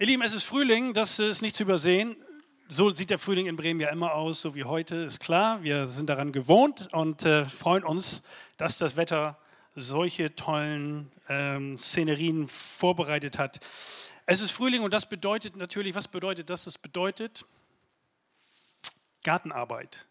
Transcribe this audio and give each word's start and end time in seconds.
Ihr 0.00 0.06
Lieben, 0.06 0.22
es 0.22 0.32
ist 0.32 0.44
Frühling, 0.44 0.94
das 0.94 1.18
ist 1.18 1.42
nicht 1.42 1.54
zu 1.54 1.64
übersehen. 1.64 2.16
So 2.70 2.88
sieht 2.88 3.10
der 3.10 3.18
Frühling 3.18 3.44
in 3.44 3.56
Bremen 3.56 3.80
ja 3.80 3.90
immer 3.90 4.14
aus, 4.14 4.40
so 4.40 4.54
wie 4.54 4.64
heute, 4.64 4.96
ist 4.96 5.20
klar. 5.20 5.62
Wir 5.62 5.86
sind 5.86 6.08
daran 6.08 6.32
gewohnt 6.32 6.88
und 6.94 7.26
äh, 7.26 7.44
freuen 7.44 7.84
uns, 7.84 8.22
dass 8.56 8.78
das 8.78 8.96
Wetter 8.96 9.36
solche 9.74 10.34
tollen 10.34 11.12
ähm, 11.28 11.76
Szenerien 11.76 12.48
vorbereitet 12.48 13.36
hat. 13.36 13.60
Es 14.24 14.40
ist 14.40 14.52
Frühling 14.52 14.80
und 14.80 14.94
das 14.94 15.06
bedeutet 15.06 15.56
natürlich, 15.56 15.94
was 15.94 16.08
bedeutet 16.08 16.48
das? 16.48 16.64
Das 16.64 16.78
bedeutet 16.78 17.44
Gartenarbeit. 19.22 20.06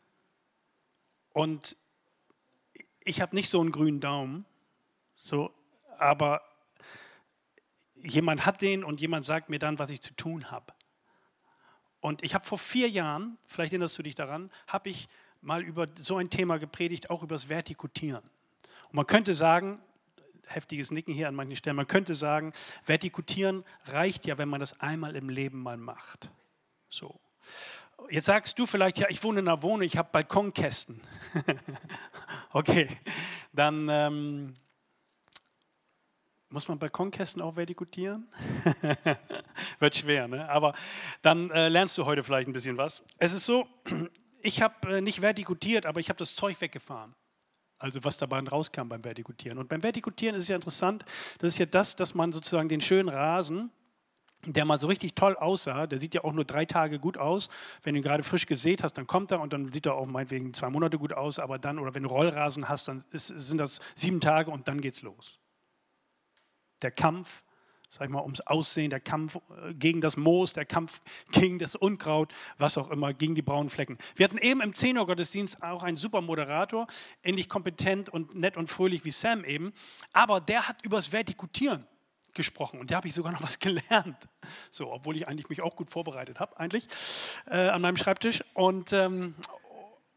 Und 1.34 1.76
ich 3.04 3.22
habe 3.22 3.36
nicht 3.36 3.50
so 3.50 3.60
einen 3.60 3.72
grünen 3.72 4.02
Daumen, 4.02 4.46
so, 5.16 5.50
aber 5.98 6.44
jemand 8.04 8.46
hat 8.46 8.62
den 8.62 8.84
und 8.84 9.02
jemand 9.02 9.26
sagt 9.26 9.50
mir 9.50 9.60
dann, 9.60 9.80
was 9.80 9.90
ich 9.90 10.02
zu 10.02 10.14
tun 10.14 10.52
habe. 10.52 10.74
Und 12.02 12.24
ich 12.24 12.34
habe 12.34 12.46
vor 12.46 12.58
vier 12.58 12.90
Jahren, 12.90 13.38
vielleicht 13.46 13.74
erinnerst 13.74 13.98
du 13.98 14.04
dich 14.04 14.16
daran, 14.16 14.52
habe 14.68 14.90
ich 14.90 15.10
mal 15.42 15.62
über 15.62 15.86
so 15.98 16.18
ein 16.18 16.30
Thema 16.30 16.58
gepredigt, 16.58 17.10
auch 17.10 17.24
über 17.24 17.36
das 17.36 17.50
Vertikutieren. 17.50 18.24
Und 18.88 18.94
man 18.94 19.06
könnte 19.06 19.34
sagen, 19.34 19.80
heftiges 20.48 20.92
Nicken 20.92 21.14
hier 21.14 21.28
an 21.28 21.36
manchen 21.36 21.56
Stellen, 21.56 21.76
man 21.76 21.88
könnte 21.88 22.16
sagen, 22.16 22.54
Vertikutieren 22.84 23.64
reicht 23.86 24.26
ja, 24.26 24.38
wenn 24.38 24.50
man 24.50 24.60
das 24.60 24.80
einmal 24.80 25.16
im 25.16 25.30
Leben 25.30 25.62
mal 25.62 25.78
macht. 25.78 26.30
So. 26.90 27.20
Jetzt 28.10 28.26
sagst 28.26 28.58
du 28.58 28.66
vielleicht, 28.66 28.98
ja, 28.98 29.08
ich 29.10 29.24
wohne 29.24 29.42
in 29.42 29.48
einer 29.48 29.62
Wohnung, 29.62 29.82
ich 29.82 29.98
habe 29.98 30.10
Balkonkästen. 30.12 31.02
okay, 32.54 32.88
dann 33.54 33.88
ähm, 33.90 34.56
muss 36.50 36.68
man 36.68 36.80
Balkonkästen 36.80 37.42
auch 37.42 37.56
vertikutieren? 37.56 38.28
Wird 39.80 39.96
schwer, 39.96 40.28
ne? 40.28 40.50
Aber 40.50 40.74
dann 41.22 41.52
äh, 41.52 41.70
lernst 41.70 41.98
du 41.98 42.06
heute 42.06 42.24
vielleicht 42.24 42.48
ein 42.48 42.54
bisschen 42.54 42.78
was. 42.78 43.04
Es 43.18 43.34
ist 43.34 43.46
so, 43.46 43.68
ich 44.42 44.62
habe 44.62 44.98
äh, 44.98 45.02
nicht 45.02 45.22
vertikutiert, 45.22 45.86
aber 45.86 46.00
ich 46.00 46.10
habe 46.10 46.18
das 46.18 46.36
Zeug 46.36 46.60
weggefahren. 46.60 47.14
Also 47.78 48.04
was 48.04 48.18
dabei 48.18 48.40
rauskam 48.40 48.90
beim 48.90 49.04
Vertikutieren. 49.04 49.58
Und 49.58 49.70
beim 49.70 49.84
Vertikutieren 49.84 50.36
ist 50.36 50.44
es 50.44 50.50
ja 50.50 50.56
interessant, 50.56 51.06
das 51.38 51.54
ist 51.54 51.60
ja 51.60 51.66
das, 51.66 51.96
dass 51.96 52.14
man 52.14 52.34
sozusagen 52.34 52.68
den 52.68 52.82
schönen 52.82 53.10
Rasen, 53.10 53.72
der 54.46 54.66
mal 54.66 54.78
so 54.78 54.88
richtig 54.88 55.16
toll 55.16 55.36
aussah, 55.38 55.86
der 55.86 56.00
sieht 56.00 56.14
ja 56.14 56.24
auch 56.24 56.34
nur 56.34 56.46
drei 56.46 56.66
Tage 56.66 57.00
gut 57.00 57.18
aus. 57.18 57.50
Wenn 57.84 57.94
du 57.94 58.00
ihn 58.00 58.04
gerade 58.04 58.24
frisch 58.24 58.48
gesät 58.48 58.84
hast, 58.84 58.94
dann 58.94 59.08
kommt 59.08 59.32
er 59.32 59.40
und 59.40 59.54
dann 59.54 59.72
sieht 59.72 59.86
er 59.86 59.96
auch 59.96 60.08
meinetwegen 60.08 60.54
zwei 60.54 60.70
Monate 60.70 60.98
gut 60.98 61.14
aus, 61.14 61.40
aber 61.40 61.58
dann, 61.58 61.80
oder 61.80 61.94
wenn 61.94 62.04
du 62.04 62.10
Rollrasen 62.10 62.68
hast, 62.68 62.88
dann 62.88 63.04
ist, 63.12 63.28
sind 63.28 63.60
das 63.60 63.80
sieben 63.96 64.20
Tage 64.20 64.50
und 64.52 64.68
dann 64.68 64.82
geht's 64.82 65.02
los 65.02 65.40
der 66.82 66.92
Kampf, 66.92 67.44
sag 67.90 68.06
ich 68.08 68.14
mal, 68.14 68.22
ums 68.22 68.42
Aussehen, 68.42 68.90
der 68.90 69.00
Kampf 69.00 69.36
äh, 69.36 69.74
gegen 69.74 70.02
das 70.02 70.18
Moos, 70.18 70.54
der 70.54 70.66
Kampf 70.66 71.02
gegen 71.32 71.60
das 71.60 71.76
Unkraut, 71.76 72.34
was 72.58 72.78
auch 72.78 72.92
immer, 72.92 73.14
gegen 73.14 73.36
die 73.36 73.42
braunen 73.42 73.70
Flecken. 73.70 73.98
Wir 74.16 74.26
hatten 74.26 74.38
eben 74.38 74.62
im 74.62 74.74
10 74.74 74.98
Uhr 74.98 75.06
Gottesdienst 75.06 75.64
auch 75.64 75.84
einen 75.84 75.98
super 75.98 76.22
Moderator, 76.22 76.88
ähnlich 77.24 77.50
kompetent 77.50 78.10
und 78.10 78.36
nett 78.36 78.58
und 78.58 78.68
fröhlich 78.68 79.06
wie 79.06 79.12
Sam 79.12 79.44
eben, 79.44 79.74
aber 80.14 80.40
der 80.40 80.68
hat 80.68 80.84
übers 80.84 81.12
Vertikutieren 81.12 81.86
gesprochen 82.34 82.80
und 82.80 82.92
da 82.92 82.98
habe 82.98 83.08
ich 83.08 83.14
sogar 83.14 83.32
noch 83.32 83.44
was 83.44 83.60
gelernt. 83.60 84.18
So, 84.72 84.92
obwohl 84.92 85.18
ich 85.18 85.28
eigentlich 85.28 85.50
mich 85.50 85.62
auch 85.62 85.76
gut 85.76 85.90
vorbereitet 85.90 86.40
habe, 86.40 86.58
eigentlich, 86.58 86.88
äh, 87.48 87.70
an 87.70 87.82
meinem 87.82 87.98
Schreibtisch. 87.98 88.44
Und, 88.54 88.94
ähm, 88.94 89.36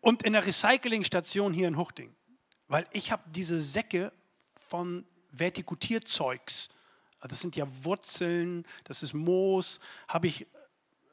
und 0.01 0.23
in 0.23 0.33
der 0.33 0.47
Recyclingstation 0.47 1.53
hier 1.53 1.69
in 1.69 1.77
Huchting. 1.77 2.15
Weil 2.69 2.87
ich 2.93 3.13
habe 3.13 3.23
diese 3.31 3.61
Säcke 3.61 4.13
von 4.69 5.05
Vertikutierzeugs, 5.33 6.71
das 7.21 7.41
sind 7.41 7.57
ja 7.57 7.67
Wurzeln, 7.85 8.65
das 8.85 9.03
ist 9.03 9.15
Moos, 9.15 9.81
habe 10.09 10.27
ich 10.27 10.47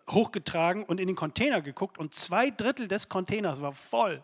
hochgetragen 0.09 0.83
und 0.83 0.99
in 0.99 1.07
den 1.07 1.15
Container 1.15 1.61
geguckt 1.61 1.97
und 1.97 2.13
zwei 2.15 2.49
Drittel 2.49 2.87
des 2.87 3.09
Containers 3.09 3.61
war 3.61 3.73
voll 3.73 4.23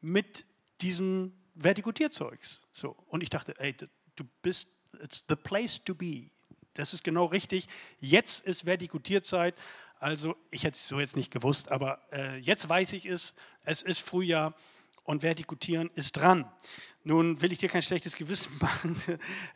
mit 0.00 0.44
diesem 0.80 1.32
Vertikutierzeugs. 1.54 2.60
So. 2.70 2.96
Und 3.08 3.22
ich 3.22 3.30
dachte, 3.30 3.58
ey, 3.58 3.74
du 4.14 4.24
bist, 4.42 4.68
it's 5.02 5.24
the 5.28 5.36
place 5.36 5.82
to 5.82 5.94
be. 5.94 6.30
Das 6.74 6.92
ist 6.92 7.02
genau 7.02 7.24
richtig. 7.24 7.68
Jetzt 8.00 8.46
ist 8.46 8.66
Vertikutierzeit. 8.66 9.54
Also, 9.98 10.36
ich 10.50 10.64
hätte 10.64 10.76
es 10.76 10.86
so 10.86 11.00
jetzt 11.00 11.16
nicht 11.16 11.32
gewusst, 11.32 11.72
aber 11.72 12.00
äh, 12.12 12.36
jetzt 12.38 12.68
weiß 12.68 12.92
ich 12.92 13.06
es. 13.06 13.34
Es 13.64 13.80
ist 13.80 13.98
Frühjahr 13.98 14.54
und 15.04 15.22
Vertikutieren 15.22 15.90
ist 15.94 16.12
dran. 16.12 16.50
Nun 17.06 17.40
will 17.40 17.52
ich 17.52 17.58
dir 17.58 17.68
kein 17.68 17.82
schlechtes 17.82 18.16
Gewissen 18.16 18.58
machen, 18.60 18.96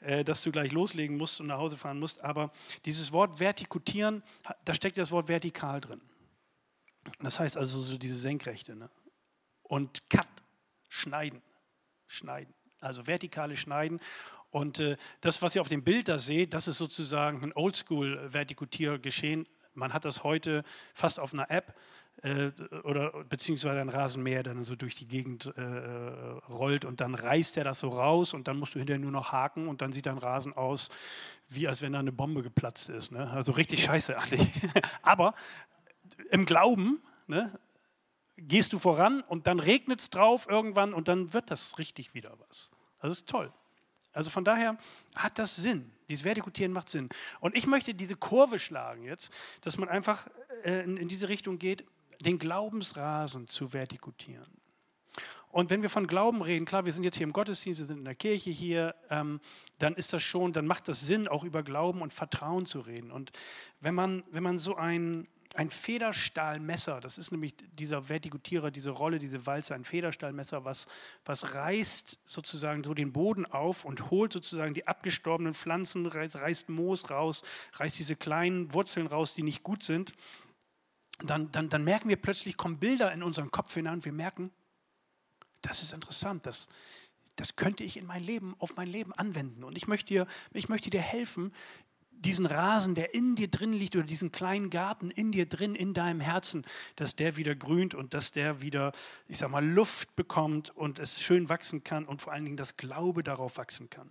äh, 0.03 0.23
dass 0.23 0.43
du 0.43 0.53
gleich 0.53 0.71
loslegen 0.71 1.17
musst 1.17 1.41
und 1.41 1.49
nach 1.49 1.59
Hause 1.59 1.77
fahren 1.77 1.99
musst, 1.99 2.23
aber 2.23 2.53
dieses 2.85 3.13
Wort 3.13 3.41
vertikutieren, 3.41 4.23
da 4.65 4.73
steckt 4.73 4.97
das 4.99 5.11
Wort 5.11 5.27
vertikal 5.27 5.81
drin. 5.81 6.01
Das 7.19 7.41
heißt 7.41 7.57
also 7.57 7.81
so 7.81 7.99
diese 7.99 8.15
Senkrechte. 8.15 8.77
Ne? 8.77 8.89
Und 9.65 10.09
cut, 10.09 10.29
schneiden, 10.89 11.43
schneiden. 12.07 12.55
Also 12.79 13.09
vertikale 13.09 13.57
Schneiden. 13.57 13.99
Und 14.51 14.79
äh, 14.79 14.97
das, 15.21 15.43
was 15.43 15.57
ihr 15.57 15.61
auf 15.61 15.69
dem 15.69 15.83
Bild 15.83 16.07
da 16.07 16.21
seht, 16.21 16.55
das 16.55 16.69
ist 16.69 16.79
sozusagen 16.79 17.43
ein 17.43 17.53
Oldschool-Vertikutiergeschehen. 17.53 19.49
Man 19.75 19.93
hat 19.93 20.05
das 20.05 20.25
heute 20.25 20.63
fast 20.95 21.21
auf 21.21 21.33
einer 21.33 21.51
App 21.51 21.75
äh, 22.23 22.51
oder 22.85 23.25
beziehungsweise 23.25 23.81
ein 23.81 23.89
Rasenmäher 23.89 24.43
dann 24.43 24.63
so 24.63 24.77
durch 24.77 24.95
die 24.95 25.07
Gegend 25.07 25.53
äh, 25.57 25.63
rollt 26.51 26.85
und 26.85 27.01
dann 27.01 27.15
reißt 27.15 27.57
er 27.57 27.65
das 27.65 27.81
so 27.81 27.89
raus 27.89 28.35
und 28.35 28.49
dann 28.49 28.59
musst 28.59 28.75
du 28.75 28.79
hinterher 28.79 29.01
nur 29.01 29.11
noch 29.11 29.33
haken 29.33 29.69
und 29.69 29.81
dann 29.81 29.93
sieht 29.93 30.07
dein 30.07 30.19
Rasen 30.19 30.53
aus, 30.53 30.91
wie 31.49 31.67
als 31.67 31.83
wenn 31.83 31.93
da 31.93 31.99
eine 31.99 32.13
Bombe 32.13 32.43
geplatzt 32.43 32.89
ist. 32.91 33.13
Ne? 33.13 33.31
Also 33.31 33.53
richtig 33.53 33.85
scheiße 33.85 34.19
eigentlich. 34.19 34.49
Aber 35.03 35.35
im 36.31 36.45
Glauben 36.45 37.01
ne, 37.27 37.59
gehst 38.37 38.73
du 38.73 38.79
voran 38.79 39.23
und 39.23 39.47
dann 39.47 39.61
regnet 39.61 40.01
es 40.01 40.11
drauf 40.11 40.47
irgendwann 40.49 40.93
und 40.93 41.09
dann 41.09 41.33
wird 41.33 41.51
das 41.51 41.79
richtig 41.79 42.15
wieder 42.15 42.37
was. 42.49 42.71
Das 43.01 43.13
ist 43.13 43.29
toll. 43.29 43.53
Also 44.13 44.31
von 44.31 44.45
daher 44.45 44.77
hat 45.15 45.39
das 45.39 45.57
Sinn. 45.57 45.91
Dieses 46.11 46.25
Vertikutieren 46.25 46.73
macht 46.73 46.91
Sinn. 46.91 47.09
Und 47.41 47.57
ich 47.57 47.67
möchte 47.67 47.95
diese 47.95 48.17
Kurve 48.17 48.59
schlagen 48.59 49.05
jetzt, 49.05 49.33
dass 49.63 49.79
man 49.79 49.89
einfach 49.89 50.27
äh, 50.65 50.83
in 50.83 51.09
diese 51.09 51.31
Richtung 51.31 51.59
geht 51.59 51.85
den 52.21 52.39
Glaubensrasen 52.39 53.49
zu 53.49 53.73
vertikutieren. 53.73 54.47
Und 55.53 55.71
wenn 55.71 55.83
wir 55.83 55.89
von 55.89 56.07
Glauben 56.07 56.43
reden, 56.43 56.65
klar, 56.65 56.85
wir 56.85 56.93
sind 56.93 57.03
jetzt 57.03 57.17
hier 57.17 57.27
im 57.27 57.33
Gottesdienst, 57.33 57.81
wir 57.81 57.87
sind 57.87 57.99
in 57.99 58.05
der 58.05 58.15
Kirche 58.15 58.51
hier, 58.51 58.95
ähm, 59.11 59.41
dann 59.79 59.95
ist 59.95 60.13
das 60.13 60.23
schon, 60.23 60.53
dann 60.53 60.67
macht 60.67 60.87
das 60.87 61.01
Sinn, 61.01 61.27
auch 61.27 61.43
über 61.43 61.65
Glauben 61.65 62.03
und 62.03 62.13
Vertrauen 62.13 62.67
zu 62.67 62.81
reden. 62.81 63.11
Und 63.11 63.33
wenn 63.81 63.95
man, 63.95 64.23
wenn 64.31 64.45
man 64.45 64.59
so 64.59 64.77
ein, 64.77 65.27
ein 65.57 65.71
Federstahlmesser, 65.71 67.01
das 67.01 67.19
ist 67.19 67.33
nämlich 67.33 67.55
dieser 67.73 68.09
Vertikutierer, 68.09 68.71
diese 68.71 68.91
Rolle, 68.91 69.19
diese 69.19 69.47
Walze, 69.47 69.75
ein 69.75 69.85
Federstahlmesser, 69.85 70.65
was, 70.65 70.87
was 71.25 71.55
reißt 71.55 72.19
sozusagen 72.25 72.85
so 72.85 72.95
den 72.95 73.13
Boden 73.13 73.47
auf 73.47 73.85
und 73.85 74.11
holt 74.11 74.33
sozusagen 74.33 74.75
die 74.75 74.87
abgestorbenen 74.87 75.55
Pflanzen, 75.55 76.07
reißt, 76.07 76.37
reißt 76.37 76.69
Moos 76.69 77.11
raus, 77.11 77.43
reißt 77.75 77.99
diese 77.99 78.15
kleinen 78.15 78.73
Wurzeln 78.73 79.09
raus, 79.09 79.35
die 79.35 79.43
nicht 79.43 79.65
gut 79.65 79.83
sind 79.83 80.13
dann, 81.23 81.51
dann, 81.53 81.69
dann 81.69 81.85
merken 81.85 82.09
wir 82.09 82.17
plötzlich, 82.17 82.57
kommen 82.57 82.79
Bilder 82.79 83.13
in 83.13 83.23
unseren 83.23 83.51
Kopf 83.51 83.75
hinein 83.75 83.95
und 83.95 84.05
wir 84.05 84.13
merken, 84.13 84.51
das 85.63 85.83
ist 85.83 85.93
interessant, 85.93 86.47
das, 86.47 86.69
das 87.37 87.57
könnte 87.57 87.85
ich 87.85 87.97
in 87.97 88.07
mein 88.07 88.23
Leben, 88.23 88.55
auf 88.59 88.77
mein 88.77 88.89
Leben 88.89 89.13
anwenden. 89.13 89.65
Und 89.65 89.77
ich 89.77 89.87
möchte 89.87 90.09
dir, 90.09 90.27
ich 90.53 90.69
möchte 90.69 90.91
dir 90.91 91.03
helfen, 91.03 91.53
diesen 92.21 92.47
Rasen, 92.47 92.95
der 92.95 93.15
in 93.15 93.35
dir 93.35 93.49
drin 93.49 93.73
liegt, 93.73 93.97
oder 93.97 94.05
diesen 94.05 94.31
kleinen 94.31 94.71
Garten 94.71 95.11
in 95.11 95.33
dir 95.33 95.47
drin, 95.47 95.75
in 95.75 95.95
deinem 95.95 96.21
Herzen, 96.21 96.65
dass 96.97 97.17
der 97.17 97.37
wieder 97.37 97.55
grünt 97.55 97.95
und 97.95 98.15
dass 98.15 98.33
der 98.33 98.63
wieder, 98.63 98.93
ich 99.29 99.39
sag 99.39 99.51
mal, 99.51 99.67
Luft 99.67 100.17
bekommt 100.17 100.71
und 100.77 100.99
es 100.99 101.23
schön 101.23 101.49
wachsen 101.49 101.83
kann 101.83 102.05
und 102.05 102.21
vor 102.21 102.33
allen 102.33 102.45
Dingen 102.45 102.57
das 102.57 102.77
Glaube 102.77 103.23
darauf 103.23 103.57
wachsen 103.57 103.91
kann. 103.91 104.11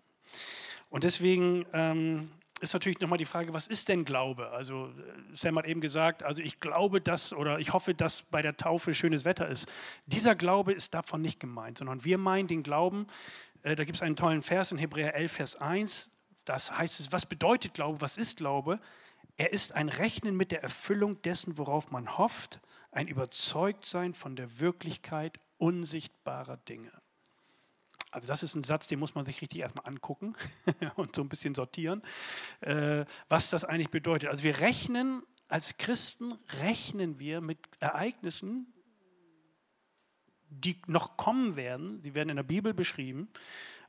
Und 0.89 1.03
deswegen 1.03 1.65
ähm, 1.73 2.31
ist 2.61 2.73
natürlich 2.73 2.99
nochmal 2.99 3.17
die 3.17 3.25
Frage, 3.25 3.53
was 3.53 3.67
ist 3.67 3.89
denn 3.89 4.05
Glaube? 4.05 4.49
Also 4.49 4.87
äh, 4.87 4.91
Sam 5.33 5.57
hat 5.57 5.65
eben 5.65 5.81
gesagt, 5.81 6.23
also 6.23 6.41
ich 6.41 6.59
glaube 6.59 7.01
dass 7.01 7.31
oder 7.31 7.59
ich 7.59 7.73
hoffe, 7.73 7.93
dass 7.93 8.23
bei 8.23 8.41
der 8.41 8.57
Taufe 8.57 8.93
schönes 8.93 9.25
Wetter 9.25 9.47
ist. 9.47 9.67
Dieser 10.07 10.35
Glaube 10.35 10.73
ist 10.73 10.93
davon 10.93 11.21
nicht 11.21 11.39
gemeint, 11.39 11.77
sondern 11.77 12.03
wir 12.03 12.17
meinen 12.17 12.47
den 12.47 12.63
Glauben, 12.63 13.07
äh, 13.63 13.75
da 13.75 13.83
gibt 13.83 13.95
es 13.95 14.01
einen 14.01 14.15
tollen 14.15 14.41
Vers 14.41 14.71
in 14.71 14.77
Hebräer 14.77 15.15
11, 15.15 15.31
Vers 15.31 15.55
1, 15.55 16.18
das 16.45 16.77
heißt 16.77 16.99
es, 16.99 17.11
was 17.11 17.25
bedeutet 17.25 17.73
Glaube, 17.73 18.01
was 18.01 18.17
ist 18.17 18.37
Glaube? 18.37 18.79
Er 19.37 19.53
ist 19.53 19.73
ein 19.73 19.89
Rechnen 19.89 20.35
mit 20.35 20.51
der 20.51 20.63
Erfüllung 20.63 21.21
dessen, 21.21 21.57
worauf 21.57 21.91
man 21.91 22.17
hofft, 22.17 22.59
ein 22.91 23.07
Überzeugtsein 23.07 24.13
von 24.13 24.35
der 24.35 24.59
Wirklichkeit 24.59 25.37
unsichtbarer 25.57 26.57
Dinge. 26.57 26.91
Also 28.11 28.27
das 28.27 28.41
ist 28.41 28.55
ein 28.55 28.63
Satz, 28.63 28.87
den 28.87 28.99
muss 28.99 29.13
man 29.13 29.25
sich 29.25 29.41
richtig 29.41 29.59
erstmal 29.59 29.85
angucken 29.85 30.35
und 30.95 31.15
so 31.15 31.21
ein 31.21 31.29
bisschen 31.29 31.53
sortieren, 31.53 32.01
äh, 32.61 33.05
was 33.27 33.49
das 33.49 33.63
eigentlich 33.63 33.91
bedeutet. 33.91 34.29
Also 34.29 34.43
wir 34.43 34.59
rechnen, 34.59 35.21
als 35.47 35.77
Christen 35.77 36.33
rechnen 36.61 37.19
wir 37.19 37.41
mit 37.41 37.59
Ereignissen, 37.79 38.73
die 40.49 40.81
noch 40.87 41.17
kommen 41.17 41.55
werden, 41.55 42.01
sie 42.01 42.15
werden 42.15 42.29
in 42.29 42.35
der 42.37 42.43
Bibel 42.43 42.73
beschrieben, 42.73 43.29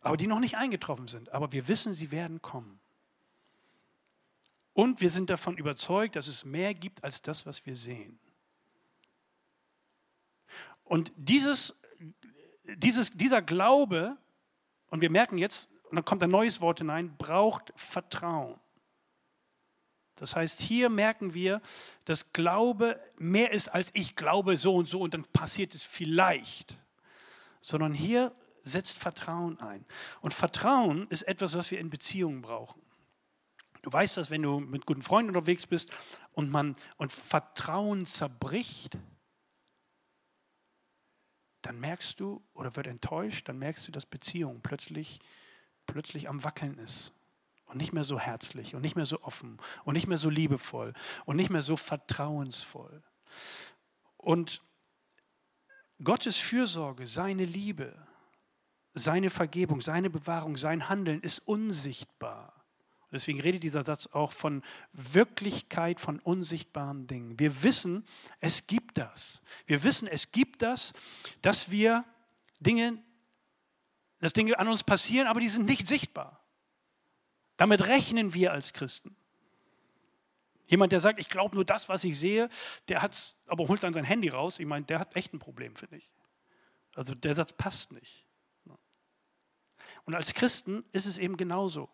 aber 0.02 0.16
die 0.16 0.26
noch 0.26 0.40
nicht 0.40 0.56
eingetroffen 0.56 1.08
sind. 1.08 1.30
Aber 1.30 1.52
wir 1.52 1.68
wissen, 1.68 1.94
sie 1.94 2.10
werden 2.10 2.40
kommen. 2.42 2.80
Und 4.72 5.00
wir 5.00 5.10
sind 5.10 5.30
davon 5.30 5.58
überzeugt, 5.58 6.16
dass 6.16 6.26
es 6.26 6.44
mehr 6.44 6.74
gibt 6.74 7.04
als 7.04 7.22
das, 7.22 7.44
was 7.44 7.66
wir 7.66 7.76
sehen. 7.76 8.18
Und 10.84 11.12
dieses, 11.16 11.80
dieses, 12.64 13.12
dieser 13.12 13.42
Glaube, 13.42 14.16
und 14.88 15.00
wir 15.00 15.10
merken 15.10 15.38
jetzt, 15.38 15.70
und 15.84 15.96
dann 15.96 16.04
kommt 16.04 16.22
ein 16.22 16.30
neues 16.30 16.60
Wort 16.60 16.78
hinein, 16.78 17.16
braucht 17.16 17.72
Vertrauen. 17.76 18.58
Das 20.14 20.36
heißt, 20.36 20.60
hier 20.60 20.88
merken 20.90 21.34
wir, 21.34 21.62
dass 22.04 22.32
Glaube 22.32 23.00
mehr 23.16 23.52
ist 23.52 23.68
als 23.68 23.90
ich 23.94 24.16
glaube 24.16 24.56
so 24.56 24.76
und 24.76 24.88
so 24.88 25.00
und 25.00 25.14
dann 25.14 25.24
passiert 25.24 25.74
es 25.74 25.82
vielleicht, 25.82 26.76
sondern 27.60 27.94
hier 27.94 28.32
setzt 28.62 28.98
Vertrauen 28.98 29.58
ein. 29.60 29.84
Und 30.20 30.34
Vertrauen 30.34 31.06
ist 31.08 31.22
etwas, 31.22 31.56
was 31.56 31.70
wir 31.70 31.78
in 31.78 31.90
Beziehungen 31.90 32.42
brauchen. 32.42 32.82
Du 33.82 33.92
weißt 33.92 34.16
das, 34.16 34.30
wenn 34.30 34.42
du 34.42 34.60
mit 34.60 34.86
guten 34.86 35.02
Freunden 35.02 35.30
unterwegs 35.30 35.66
bist 35.66 35.90
und 36.32 36.50
man 36.50 36.76
und 36.96 37.12
Vertrauen 37.12 38.04
zerbricht, 38.04 38.98
dann 41.62 41.80
merkst 41.80 42.20
du 42.20 42.42
oder 42.52 42.74
wird 42.76 42.86
enttäuscht, 42.86 43.48
dann 43.48 43.58
merkst 43.58 43.88
du, 43.88 43.92
dass 43.92 44.06
Beziehung 44.06 44.60
plötzlich 44.62 45.20
plötzlich 45.86 46.28
am 46.28 46.44
wackeln 46.44 46.78
ist 46.78 47.12
und 47.66 47.76
nicht 47.76 47.92
mehr 47.92 48.04
so 48.04 48.18
herzlich 48.18 48.74
und 48.74 48.82
nicht 48.82 48.96
mehr 48.96 49.06
so 49.06 49.22
offen 49.22 49.58
und 49.84 49.94
nicht 49.94 50.06
mehr 50.06 50.18
so 50.18 50.30
liebevoll 50.30 50.94
und 51.24 51.36
nicht 51.36 51.50
mehr 51.50 51.62
so 51.62 51.76
vertrauensvoll. 51.76 53.02
Und 54.16 54.62
Gottes 56.02 56.38
Fürsorge, 56.38 57.06
seine 57.06 57.44
Liebe, 57.44 57.94
seine 59.00 59.30
Vergebung, 59.30 59.80
seine 59.80 60.10
Bewahrung, 60.10 60.56
sein 60.56 60.88
Handeln 60.88 61.20
ist 61.20 61.40
unsichtbar. 61.40 62.54
Deswegen 63.12 63.40
redet 63.40 63.64
dieser 63.64 63.82
Satz 63.82 64.06
auch 64.08 64.32
von 64.32 64.62
Wirklichkeit 64.92 65.98
von 65.98 66.20
unsichtbaren 66.20 67.08
Dingen. 67.08 67.38
Wir 67.40 67.64
wissen, 67.64 68.04
es 68.38 68.68
gibt 68.68 68.98
das. 68.98 69.42
Wir 69.66 69.82
wissen, 69.82 70.06
es 70.06 70.30
gibt 70.30 70.62
das, 70.62 70.92
dass 71.42 71.72
wir 71.72 72.04
Dinge, 72.60 73.02
dass 74.20 74.32
Dinge 74.32 74.58
an 74.58 74.68
uns 74.68 74.84
passieren, 74.84 75.26
aber 75.26 75.40
die 75.40 75.48
sind 75.48 75.66
nicht 75.66 75.88
sichtbar. 75.88 76.44
Damit 77.56 77.88
rechnen 77.88 78.32
wir 78.32 78.52
als 78.52 78.72
Christen. 78.72 79.16
Jemand, 80.66 80.92
der 80.92 81.00
sagt, 81.00 81.18
ich 81.18 81.28
glaube 81.28 81.56
nur 81.56 81.64
das, 81.64 81.88
was 81.88 82.04
ich 82.04 82.16
sehe, 82.16 82.48
der 82.88 83.02
hat's, 83.02 83.42
aber 83.46 83.66
holt 83.66 83.82
dann 83.82 83.92
sein 83.92 84.04
Handy 84.04 84.28
raus. 84.28 84.60
Ich 84.60 84.66
meine, 84.66 84.86
der 84.86 85.00
hat 85.00 85.16
echt 85.16 85.34
ein 85.34 85.40
Problem, 85.40 85.74
finde 85.74 85.96
ich. 85.96 86.08
Also 86.94 87.12
der 87.14 87.34
Satz 87.34 87.52
passt 87.52 87.90
nicht. 87.90 88.24
Und 90.10 90.16
als 90.16 90.34
Christen 90.34 90.84
ist 90.90 91.06
es 91.06 91.18
eben 91.18 91.36
genauso. 91.36 91.88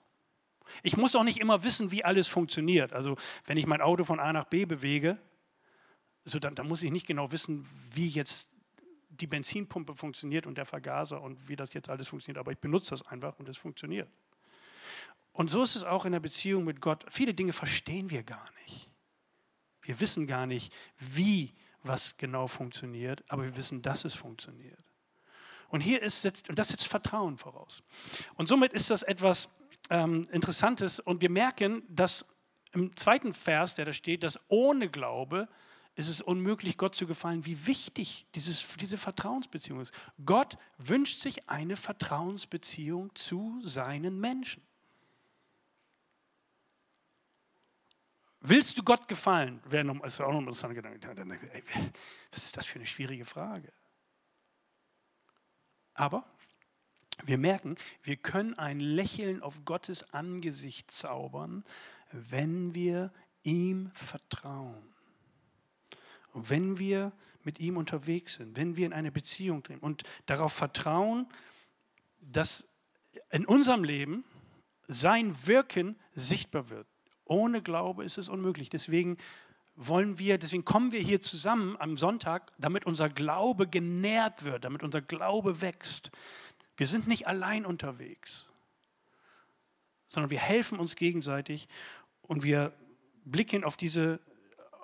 Ich 0.82 0.96
muss 0.96 1.14
auch 1.14 1.22
nicht 1.22 1.38
immer 1.38 1.64
wissen, 1.64 1.90
wie 1.90 2.02
alles 2.02 2.28
funktioniert. 2.28 2.94
Also 2.94 3.14
wenn 3.44 3.58
ich 3.58 3.66
mein 3.66 3.82
Auto 3.82 4.04
von 4.04 4.20
A 4.20 4.32
nach 4.32 4.46
B 4.46 4.64
bewege, 4.64 5.18
so 6.24 6.38
dann, 6.38 6.54
dann 6.54 6.66
muss 6.66 6.82
ich 6.82 6.90
nicht 6.90 7.06
genau 7.06 7.30
wissen, 7.30 7.68
wie 7.92 8.06
jetzt 8.06 8.56
die 9.10 9.26
Benzinpumpe 9.26 9.94
funktioniert 9.94 10.46
und 10.46 10.56
der 10.56 10.64
Vergaser 10.64 11.20
und 11.20 11.46
wie 11.50 11.56
das 11.56 11.74
jetzt 11.74 11.90
alles 11.90 12.08
funktioniert. 12.08 12.38
Aber 12.38 12.52
ich 12.52 12.58
benutze 12.58 12.88
das 12.88 13.06
einfach 13.06 13.38
und 13.38 13.50
es 13.50 13.58
funktioniert. 13.58 14.08
Und 15.34 15.50
so 15.50 15.62
ist 15.62 15.76
es 15.76 15.82
auch 15.82 16.06
in 16.06 16.12
der 16.12 16.20
Beziehung 16.20 16.64
mit 16.64 16.80
Gott. 16.80 17.04
Viele 17.10 17.34
Dinge 17.34 17.52
verstehen 17.52 18.08
wir 18.08 18.22
gar 18.22 18.48
nicht. 18.62 18.90
Wir 19.82 20.00
wissen 20.00 20.26
gar 20.26 20.46
nicht, 20.46 20.72
wie 20.98 21.52
was 21.82 22.16
genau 22.16 22.46
funktioniert, 22.46 23.22
aber 23.28 23.42
wir 23.42 23.56
wissen, 23.58 23.82
dass 23.82 24.06
es 24.06 24.14
funktioniert. 24.14 24.85
Und 25.68 25.80
hier 25.80 26.02
ist 26.02 26.24
jetzt, 26.24 26.48
und 26.48 26.58
das 26.58 26.68
setzt 26.68 26.86
Vertrauen 26.86 27.38
voraus. 27.38 27.82
Und 28.34 28.48
somit 28.48 28.72
ist 28.72 28.90
das 28.90 29.02
etwas 29.02 29.56
ähm, 29.90 30.26
Interessantes. 30.30 31.00
Und 31.00 31.22
wir 31.22 31.30
merken, 31.30 31.82
dass 31.88 32.36
im 32.72 32.94
zweiten 32.94 33.32
Vers, 33.32 33.74
der 33.74 33.86
da 33.86 33.92
steht, 33.92 34.22
dass 34.22 34.38
ohne 34.48 34.88
Glaube 34.88 35.48
ist 35.96 36.08
es 36.08 36.20
unmöglich, 36.20 36.76
Gott 36.76 36.94
zu 36.94 37.06
gefallen, 37.06 37.46
wie 37.46 37.66
wichtig 37.66 38.26
dieses, 38.34 38.66
diese 38.76 38.98
Vertrauensbeziehung 38.98 39.80
ist. 39.80 39.94
Gott 40.24 40.58
wünscht 40.76 41.20
sich 41.20 41.48
eine 41.48 41.74
Vertrauensbeziehung 41.74 43.14
zu 43.14 43.60
seinen 43.64 44.20
Menschen. 44.20 44.62
Willst 48.40 48.78
du 48.78 48.82
Gott 48.82 49.08
gefallen? 49.08 49.62
Noch, 49.84 50.04
ist 50.04 50.20
auch 50.20 50.28
noch 50.28 50.34
ein 50.34 50.40
interessanter 50.40 50.74
Gedanke. 50.74 51.00
Was 52.30 52.44
ist 52.44 52.56
das 52.56 52.66
für 52.66 52.78
eine 52.78 52.86
schwierige 52.86 53.24
Frage? 53.24 53.72
Aber 55.96 56.24
wir 57.24 57.38
merken, 57.38 57.76
wir 58.02 58.16
können 58.16 58.54
ein 58.58 58.78
Lächeln 58.78 59.42
auf 59.42 59.64
Gottes 59.64 60.12
Angesicht 60.12 60.90
zaubern, 60.90 61.64
wenn 62.12 62.74
wir 62.74 63.12
ihm 63.42 63.90
vertrauen. 63.92 64.94
Und 66.32 66.50
wenn 66.50 66.78
wir 66.78 67.12
mit 67.42 67.60
ihm 67.60 67.78
unterwegs 67.78 68.34
sind, 68.34 68.56
wenn 68.56 68.76
wir 68.76 68.84
in 68.84 68.92
eine 68.92 69.10
Beziehung 69.10 69.62
treten 69.62 69.80
und 69.80 70.02
darauf 70.26 70.52
vertrauen, 70.52 71.26
dass 72.20 72.76
in 73.30 73.46
unserem 73.46 73.84
Leben 73.84 74.24
sein 74.88 75.46
Wirken 75.46 75.96
sichtbar 76.14 76.68
wird. 76.68 76.86
Ohne 77.24 77.62
Glaube 77.62 78.04
ist 78.04 78.18
es 78.18 78.28
unmöglich. 78.28 78.68
Deswegen 78.68 79.16
wollen 79.76 80.18
wir, 80.18 80.38
deswegen 80.38 80.64
kommen 80.64 80.90
wir 80.92 81.00
hier 81.00 81.20
zusammen 81.20 81.76
am 81.78 81.96
Sonntag, 81.96 82.50
damit 82.58 82.86
unser 82.86 83.08
Glaube 83.08 83.68
genährt 83.68 84.44
wird, 84.44 84.64
damit 84.64 84.82
unser 84.82 85.02
Glaube 85.02 85.60
wächst. 85.60 86.10
Wir 86.76 86.86
sind 86.86 87.06
nicht 87.06 87.26
allein 87.26 87.66
unterwegs, 87.66 88.46
sondern 90.08 90.30
wir 90.30 90.40
helfen 90.40 90.78
uns 90.78 90.96
gegenseitig 90.96 91.68
und 92.22 92.42
wir 92.42 92.72
blicken 93.24 93.64
auf 93.64 93.76
diese, 93.76 94.20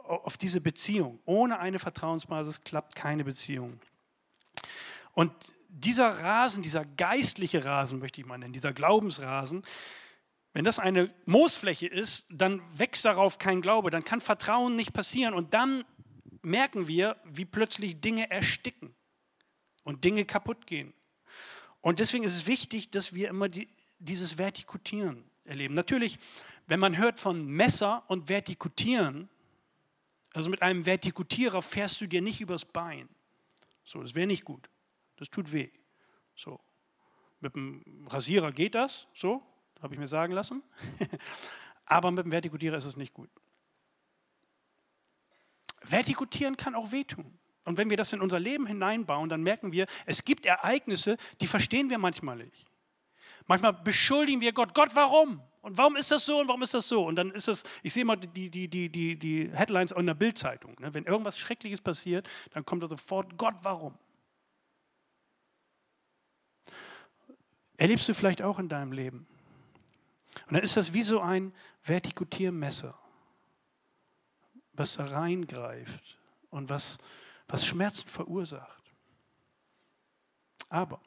auf 0.05 0.37
diese 0.37 0.61
Beziehung. 0.61 1.19
Ohne 1.25 1.59
eine 1.59 1.79
Vertrauensbasis 1.79 2.65
klappt 2.65 2.95
keine 2.95 3.25
Beziehung. 3.25 3.81
Und 5.15 5.33
dieser 5.69 6.09
Rasen, 6.23 6.63
dieser 6.63 6.85
geistliche 6.85 7.65
Rasen, 7.65 7.99
möchte 7.99 8.21
ich 8.21 8.27
mal 8.27 8.39
nennen, 8.39 8.53
dieser 8.53 8.73
Glaubensrasen, 8.73 9.65
wenn 10.53 10.65
das 10.65 10.79
eine 10.79 11.13
Moosfläche 11.25 11.87
ist, 11.87 12.27
dann 12.31 12.63
wächst 12.79 13.05
darauf 13.05 13.39
kein 13.39 13.63
Glaube, 13.63 13.91
dann 13.91 14.05
kann 14.05 14.21
Vertrauen 14.21 14.77
nicht 14.77 14.93
passieren 14.93 15.35
und 15.35 15.55
dann 15.55 15.85
merken 16.43 16.89
wir, 16.89 17.17
wie 17.25 17.45
plötzlich 17.45 18.01
Dinge 18.01 18.31
ersticken 18.31 18.95
und 19.85 20.05
Dinge 20.05 20.25
kaputt 20.25 20.67
gehen. 20.67 20.93
Und 21.81 22.01
deswegen 22.01 22.25
ist 22.25 22.37
es 22.37 22.47
wichtig, 22.47 22.91
dass 22.91 23.15
wir 23.15 23.29
immer 23.29 23.49
die, 23.49 23.69
dieses 23.99 24.39
Vertikutieren 24.39 25.25
erleben. 25.45 25.75
Natürlich, 25.75 26.19
wenn 26.67 26.81
man 26.81 26.99
hört 26.99 27.19
von 27.19 27.47
Messer 27.47 28.05
und 28.09 28.29
Vertikutieren, 28.29 29.29
also 30.33 30.51
mit 30.51 30.63
einem 30.63 30.87
Vertikutierer 30.87 31.63
fährst 31.63 32.01
du 32.01 32.07
dir 32.07 32.23
nicht 32.23 32.41
übers 32.41 32.65
Bein. 32.65 33.09
So, 33.85 34.03
das 34.03 34.15
wäre 34.15 34.27
nicht 34.27 34.45
gut. 34.45 34.71
Das 35.17 35.31
tut 35.31 35.53
weh. 35.53 35.71
So. 36.37 36.61
Mit 37.41 37.57
dem 37.57 38.07
Rasierer 38.09 38.53
geht 38.53 38.75
das, 38.75 39.09
so, 39.15 39.43
habe 39.83 39.95
ich 39.95 40.01
mir 40.01 40.09
sagen 40.09 40.33
lassen. 40.33 40.63
Aber 41.85 42.11
mit 42.11 42.25
dem 42.25 42.33
Vertikutierer 42.33 42.77
ist 42.77 42.85
es 42.85 42.97
nicht 42.97 43.13
gut. 43.13 43.29
Vertikutieren 45.83 46.57
kann 46.57 46.75
auch 46.75 46.93
wehtun. 46.93 47.39
Und 47.65 47.77
wenn 47.79 47.91
wir 47.91 47.97
das 47.97 48.13
in 48.13 48.21
unser 48.21 48.41
Leben 48.41 48.67
hineinbauen, 48.67 49.29
dann 49.29 49.43
merken 49.43 49.73
wir, 49.73 49.87
es 50.07 50.25
gibt 50.25 50.47
Ereignisse, 50.47 51.17
die 51.41 51.47
verstehen 51.47 51.91
wir 51.91 51.99
manchmal 51.99 52.37
nicht. 52.37 52.67
Manchmal 53.47 53.73
beschuldigen 53.73 54.41
wir 54.41 54.53
Gott. 54.53 54.75
Gott, 54.75 54.91
warum? 54.95 55.43
Und 55.61 55.79
warum 55.79 55.97
ist 55.97 56.11
das 56.11 56.27
so 56.27 56.41
und 56.41 56.49
warum 56.49 56.63
ist 56.63 56.75
das 56.75 56.89
so? 56.89 57.07
Und 57.07 57.17
dann 57.17 57.31
ist 57.31 57.49
es, 57.49 57.63
ich 57.83 57.93
sehe 57.93 58.05
mal 58.05 58.17
die, 58.17 58.51
die, 58.51 58.69
die, 58.69 58.89
die, 58.89 59.17
die 59.17 59.51
Headlines 59.53 59.93
in 59.93 60.07
der 60.07 60.15
Bildzeitung. 60.15 60.75
Ne? 60.81 60.93
Wenn 60.93 61.05
irgendwas 61.05 61.39
Schreckliches 61.39 61.81
passiert, 61.81 62.29
dann 62.53 62.67
kommt 62.67 62.83
da 62.83 62.89
sofort, 62.89 63.37
Gott, 63.39 63.55
warum? 63.63 63.97
Erlebst 67.77 68.09
du 68.09 68.15
vielleicht 68.15 68.43
auch 68.43 68.59
in 68.59 68.69
deinem 68.69 68.93
Leben, 68.93 69.27
und 70.47 70.55
dann 70.55 70.63
ist 70.63 70.77
das 70.77 70.93
wie 70.95 71.03
so 71.03 71.21
ein 71.21 71.55
Vertikutiermesser, 71.83 72.99
was 74.73 74.97
da 74.97 75.05
reingreift 75.07 76.19
und 76.51 76.71
was, 76.71 76.99
was 77.49 77.67
Schmerzen 77.67 78.09
verursacht. 78.09 78.83
Aber 80.69 81.01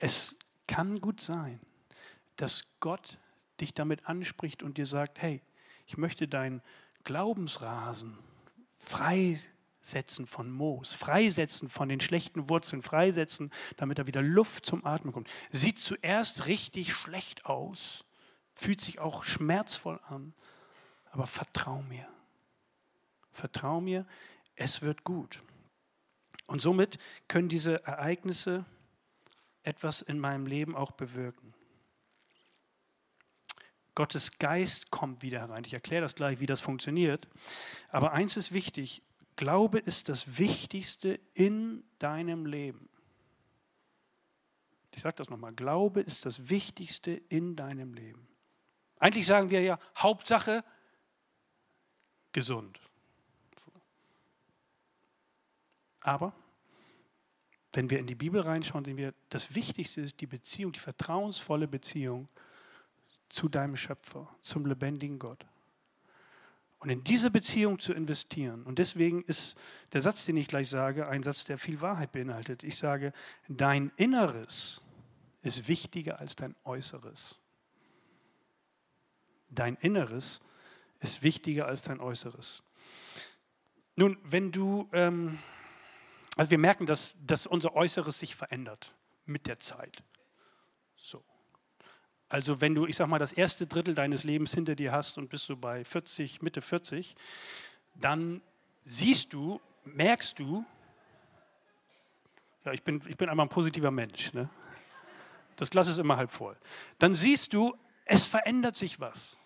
es 0.00 0.36
kann 0.66 1.00
gut 1.00 1.20
sein, 1.20 1.60
dass 2.36 2.64
Gott 2.80 3.18
dich 3.60 3.72
damit 3.72 4.06
anspricht 4.06 4.62
und 4.62 4.78
dir 4.78 4.86
sagt, 4.86 5.20
hey, 5.22 5.40
ich 5.86 5.96
möchte 5.96 6.28
deinen 6.28 6.62
Glaubensrasen 7.04 8.18
frei 8.76 9.40
Freisetzen 9.86 10.26
von 10.26 10.50
Moos, 10.50 10.94
Freisetzen 10.94 11.68
von 11.68 11.88
den 11.88 12.00
schlechten 12.00 12.48
Wurzeln, 12.48 12.82
Freisetzen, 12.82 13.52
damit 13.76 14.00
da 14.00 14.08
wieder 14.08 14.20
Luft 14.20 14.66
zum 14.66 14.84
Atmen 14.84 15.12
kommt. 15.12 15.30
Sieht 15.52 15.78
zuerst 15.78 16.48
richtig 16.48 16.92
schlecht 16.92 17.46
aus, 17.46 18.04
fühlt 18.52 18.80
sich 18.80 18.98
auch 18.98 19.22
schmerzvoll 19.22 20.00
an, 20.08 20.34
aber 21.12 21.28
vertrau 21.28 21.82
mir. 21.82 22.08
Vertrau 23.30 23.80
mir, 23.80 24.04
es 24.56 24.82
wird 24.82 25.04
gut. 25.04 25.38
Und 26.46 26.60
somit 26.60 26.98
können 27.28 27.48
diese 27.48 27.84
Ereignisse 27.84 28.64
etwas 29.62 30.02
in 30.02 30.18
meinem 30.18 30.46
Leben 30.46 30.74
auch 30.74 30.90
bewirken. 30.90 31.54
Gottes 33.94 34.38
Geist 34.40 34.90
kommt 34.90 35.22
wieder 35.22 35.38
herein. 35.38 35.64
Ich 35.64 35.74
erkläre 35.74 36.02
das 36.02 36.16
gleich, 36.16 36.40
wie 36.40 36.46
das 36.46 36.60
funktioniert. 36.60 37.28
Aber 37.88 38.12
eins 38.12 38.36
ist 38.36 38.52
wichtig, 38.52 39.02
Glaube 39.36 39.78
ist 39.78 40.08
das 40.08 40.38
Wichtigste 40.38 41.20
in 41.34 41.84
deinem 41.98 42.46
Leben. 42.46 42.88
Ich 44.94 45.02
sage 45.02 45.16
das 45.16 45.28
nochmal, 45.28 45.52
Glaube 45.52 46.00
ist 46.00 46.24
das 46.24 46.48
Wichtigste 46.48 47.10
in 47.10 47.54
deinem 47.54 47.92
Leben. 47.92 48.26
Eigentlich 48.98 49.26
sagen 49.26 49.50
wir 49.50 49.60
ja, 49.60 49.78
Hauptsache 49.98 50.64
gesund. 52.32 52.80
Aber 56.00 56.32
wenn 57.72 57.90
wir 57.90 57.98
in 57.98 58.06
die 58.06 58.14
Bibel 58.14 58.40
reinschauen, 58.40 58.84
sehen 58.86 58.96
wir, 58.96 59.12
das 59.28 59.54
Wichtigste 59.54 60.00
ist 60.00 60.20
die 60.20 60.26
Beziehung, 60.26 60.72
die 60.72 60.78
vertrauensvolle 60.78 61.68
Beziehung 61.68 62.28
zu 63.28 63.50
deinem 63.50 63.76
Schöpfer, 63.76 64.34
zum 64.40 64.64
lebendigen 64.64 65.18
Gott. 65.18 65.44
Und 66.86 66.92
in 66.92 67.02
diese 67.02 67.32
Beziehung 67.32 67.80
zu 67.80 67.92
investieren. 67.92 68.62
Und 68.62 68.78
deswegen 68.78 69.24
ist 69.24 69.58
der 69.92 70.00
Satz, 70.00 70.24
den 70.24 70.36
ich 70.36 70.46
gleich 70.46 70.70
sage, 70.70 71.08
ein 71.08 71.24
Satz, 71.24 71.42
der 71.42 71.58
viel 71.58 71.80
Wahrheit 71.80 72.12
beinhaltet. 72.12 72.62
Ich 72.62 72.78
sage, 72.78 73.12
dein 73.48 73.90
Inneres 73.96 74.82
ist 75.42 75.66
wichtiger 75.66 76.20
als 76.20 76.36
dein 76.36 76.54
Äußeres. 76.62 77.40
Dein 79.48 79.74
Inneres 79.78 80.42
ist 81.00 81.24
wichtiger 81.24 81.66
als 81.66 81.82
dein 81.82 81.98
Äußeres. 81.98 82.62
Nun, 83.96 84.16
wenn 84.22 84.52
du, 84.52 84.88
ähm, 84.92 85.40
also 86.36 86.52
wir 86.52 86.58
merken, 86.58 86.86
dass, 86.86 87.16
dass 87.26 87.48
unser 87.48 87.74
Äußeres 87.74 88.20
sich 88.20 88.36
verändert 88.36 88.94
mit 89.24 89.48
der 89.48 89.58
Zeit. 89.58 90.04
So. 90.94 91.24
Also 92.28 92.60
wenn 92.60 92.74
du, 92.74 92.86
ich 92.86 92.96
sag 92.96 93.08
mal, 93.08 93.18
das 93.18 93.32
erste 93.32 93.66
Drittel 93.66 93.94
deines 93.94 94.24
Lebens 94.24 94.52
hinter 94.52 94.74
dir 94.74 94.92
hast 94.92 95.16
und 95.18 95.28
bist 95.28 95.48
du 95.48 95.56
bei 95.56 95.84
40, 95.84 96.42
Mitte 96.42 96.60
40, 96.60 97.14
dann 97.94 98.42
siehst 98.82 99.32
du, 99.32 99.60
merkst 99.84 100.38
du, 100.38 100.64
ja, 102.64 102.72
ich 102.72 102.82
bin, 102.82 103.00
ich 103.06 103.16
bin 103.16 103.28
einmal 103.28 103.46
ein 103.46 103.50
positiver 103.50 103.92
Mensch, 103.92 104.32
ne? 104.32 104.48
das 105.54 105.70
Glas 105.70 105.86
ist 105.86 105.98
immer 105.98 106.16
halb 106.16 106.32
voll, 106.32 106.56
dann 106.98 107.14
siehst 107.14 107.52
du, 107.52 107.76
es 108.04 108.26
verändert 108.26 108.76
sich 108.76 109.00
was. 109.00 109.38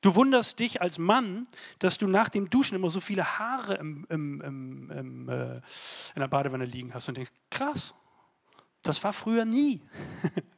Du 0.00 0.14
wunderst 0.14 0.60
dich 0.60 0.80
als 0.80 0.98
Mann, 0.98 1.48
dass 1.80 1.98
du 1.98 2.06
nach 2.06 2.28
dem 2.28 2.50
Duschen 2.50 2.76
immer 2.76 2.88
so 2.88 3.00
viele 3.00 3.38
Haare 3.38 3.74
im, 3.74 4.06
im, 4.08 4.40
im, 4.90 5.28
äh, 5.28 5.56
in 5.56 6.20
der 6.20 6.28
Badewanne 6.28 6.66
liegen 6.66 6.94
hast 6.94 7.08
und 7.08 7.16
denkst, 7.16 7.32
krass, 7.50 7.94
das 8.82 9.02
war 9.02 9.12
früher 9.12 9.44
nie. 9.44 9.82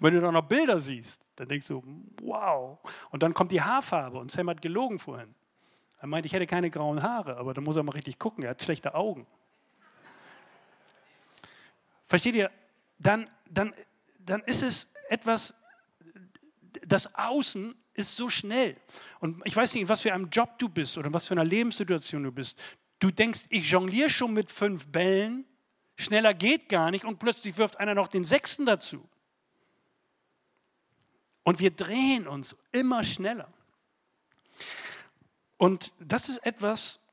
Wenn 0.00 0.14
du 0.14 0.20
dann 0.20 0.34
noch 0.34 0.46
Bilder 0.48 0.80
siehst, 0.80 1.26
dann 1.36 1.48
denkst 1.48 1.68
du, 1.68 1.82
wow. 2.22 2.78
Und 3.10 3.22
dann 3.22 3.34
kommt 3.34 3.52
die 3.52 3.62
Haarfarbe 3.62 4.18
und 4.18 4.30
Sam 4.30 4.48
hat 4.48 4.62
gelogen 4.62 4.98
vorhin. 4.98 5.34
Er 6.00 6.08
meint, 6.08 6.26
ich 6.26 6.32
hätte 6.32 6.46
keine 6.46 6.70
grauen 6.70 7.02
Haare, 7.02 7.36
aber 7.36 7.54
da 7.54 7.60
muss 7.60 7.76
er 7.76 7.82
mal 7.82 7.92
richtig 7.92 8.18
gucken, 8.18 8.44
er 8.44 8.50
hat 8.50 8.62
schlechte 8.62 8.94
Augen. 8.94 9.26
Versteht 12.04 12.34
ihr? 12.34 12.50
Dann, 12.98 13.28
dann, 13.50 13.74
dann 14.18 14.42
ist 14.42 14.62
es 14.62 14.94
etwas, 15.08 15.62
das 16.86 17.14
Außen 17.16 17.74
ist 17.94 18.16
so 18.16 18.28
schnell. 18.28 18.76
Und 19.20 19.40
ich 19.44 19.56
weiß 19.56 19.74
nicht, 19.74 19.88
was 19.88 20.02
für 20.02 20.12
einem 20.12 20.28
Job 20.30 20.58
du 20.58 20.68
bist 20.68 20.98
oder 20.98 21.12
was 21.12 21.26
für 21.26 21.34
einer 21.34 21.44
Lebenssituation 21.44 22.22
du 22.22 22.32
bist. 22.32 22.58
Du 22.98 23.10
denkst, 23.10 23.46
ich 23.50 23.70
jongliere 23.70 24.10
schon 24.10 24.32
mit 24.32 24.50
fünf 24.50 24.88
Bällen, 24.88 25.44
schneller 25.96 26.34
geht 26.34 26.68
gar 26.68 26.90
nicht 26.90 27.04
und 27.04 27.18
plötzlich 27.18 27.56
wirft 27.58 27.80
einer 27.80 27.94
noch 27.94 28.08
den 28.08 28.24
sechsten 28.24 28.66
dazu. 28.66 29.08
Und 31.46 31.60
wir 31.60 31.70
drehen 31.70 32.26
uns 32.26 32.56
immer 32.72 33.04
schneller. 33.04 33.48
Und 35.58 35.92
das 36.00 36.28
ist 36.28 36.38
etwas, 36.38 37.06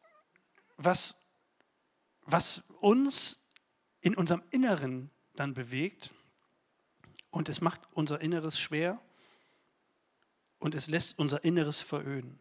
was, 0.75 1.21
was 2.23 2.71
uns 2.81 3.37
in 4.01 4.15
unserem 4.15 4.41
Inneren 4.49 5.11
dann 5.35 5.53
bewegt. 5.53 6.09
Und 7.29 7.47
es 7.47 7.61
macht 7.61 7.81
unser 7.93 8.21
Inneres 8.21 8.59
schwer 8.59 8.99
und 10.57 10.73
es 10.73 10.87
lässt 10.87 11.19
unser 11.19 11.43
Inneres 11.43 11.81
veröden. 11.81 12.39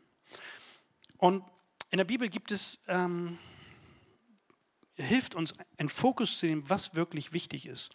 Und 1.18 1.44
in 1.90 1.98
der 1.98 2.04
Bibel 2.04 2.30
gibt 2.30 2.52
es, 2.52 2.84
ähm, 2.88 3.38
hilft 4.94 5.34
uns, 5.34 5.52
einen 5.76 5.90
Fokus 5.90 6.38
zu 6.38 6.46
nehmen, 6.46 6.70
was 6.70 6.94
wirklich 6.94 7.34
wichtig 7.34 7.66
ist. 7.66 7.92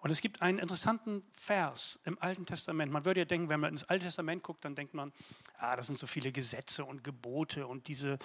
Und 0.00 0.10
es 0.10 0.20
gibt 0.20 0.40
einen 0.40 0.58
interessanten 0.58 1.22
Vers 1.30 2.00
im 2.04 2.18
Alten 2.20 2.46
Testament. 2.46 2.90
Man 2.90 3.04
würde 3.04 3.20
ja 3.20 3.26
denken, 3.26 3.48
wenn 3.48 3.60
man 3.60 3.70
ins 3.70 3.84
Alte 3.84 4.04
Testament 4.04 4.42
guckt, 4.42 4.64
dann 4.64 4.74
denkt 4.74 4.94
man, 4.94 5.12
ah, 5.58 5.76
das 5.76 5.86
sind 5.86 5.98
so 5.98 6.06
viele 6.06 6.32
Gesetze 6.32 6.84
und 6.84 7.04
Gebote 7.04 7.66
und 7.66 7.86
diese, 7.88 8.18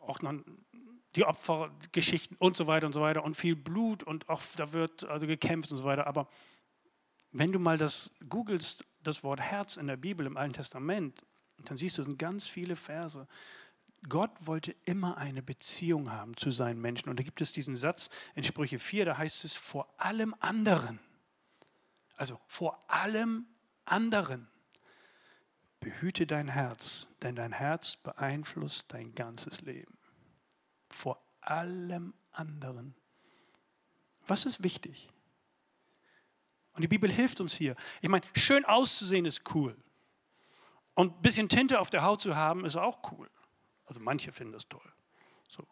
auch 0.00 0.22
noch 0.22 0.34
die 1.16 1.24
Opfergeschichten 1.24 2.36
und 2.38 2.56
so 2.56 2.66
weiter 2.66 2.86
und 2.86 2.92
so 2.92 3.00
weiter 3.00 3.24
und 3.24 3.34
viel 3.34 3.56
Blut 3.56 4.02
und 4.02 4.28
auch 4.28 4.42
da 4.56 4.72
wird 4.72 5.04
also 5.04 5.26
gekämpft 5.26 5.70
und 5.70 5.76
so 5.76 5.84
weiter. 5.84 6.06
Aber 6.06 6.28
wenn 7.32 7.52
du 7.52 7.58
mal 7.58 7.76
das 7.76 8.10
googelst, 8.28 8.84
das 9.02 9.22
Wort 9.22 9.40
Herz 9.40 9.76
in 9.76 9.86
der 9.86 9.96
Bibel 9.96 10.26
im 10.26 10.36
Alten 10.36 10.54
Testament, 10.54 11.24
dann 11.64 11.76
siehst 11.76 11.98
du, 11.98 12.02
es 12.02 12.06
sind 12.06 12.18
ganz 12.18 12.46
viele 12.46 12.76
Verse. 12.76 13.26
Gott 14.08 14.30
wollte 14.40 14.74
immer 14.84 15.18
eine 15.18 15.42
Beziehung 15.42 16.10
haben 16.10 16.36
zu 16.36 16.50
seinen 16.50 16.80
Menschen. 16.80 17.10
Und 17.10 17.18
da 17.18 17.22
gibt 17.22 17.40
es 17.40 17.52
diesen 17.52 17.76
Satz 17.76 18.08
in 18.34 18.44
Sprüche 18.44 18.78
4, 18.78 19.04
da 19.04 19.18
heißt 19.18 19.44
es 19.44 19.54
vor 19.54 19.92
allem 19.98 20.34
anderen. 20.40 20.98
Also 22.20 22.38
vor 22.48 22.84
allem 22.86 23.46
anderen. 23.86 24.46
Behüte 25.80 26.26
dein 26.26 26.48
Herz, 26.48 27.06
denn 27.22 27.34
dein 27.34 27.50
Herz 27.54 27.96
beeinflusst 27.96 28.92
dein 28.92 29.14
ganzes 29.14 29.62
Leben. 29.62 29.96
Vor 30.90 31.24
allem 31.40 32.12
anderen. 32.32 32.94
Was 34.26 34.44
ist 34.44 34.62
wichtig? 34.62 35.08
Und 36.74 36.82
die 36.82 36.88
Bibel 36.88 37.10
hilft 37.10 37.40
uns 37.40 37.54
hier. 37.54 37.74
Ich 38.02 38.10
meine, 38.10 38.26
schön 38.34 38.66
auszusehen 38.66 39.24
ist 39.24 39.54
cool. 39.54 39.74
Und 40.92 41.16
ein 41.16 41.22
bisschen 41.22 41.48
Tinte 41.48 41.80
auf 41.80 41.88
der 41.88 42.02
Haut 42.02 42.20
zu 42.20 42.36
haben, 42.36 42.66
ist 42.66 42.76
auch 42.76 43.10
cool. 43.12 43.30
Also 43.86 43.98
manche 43.98 44.30
finden 44.30 44.52
das 44.52 44.68
toll. 44.68 44.92
So. 45.48 45.66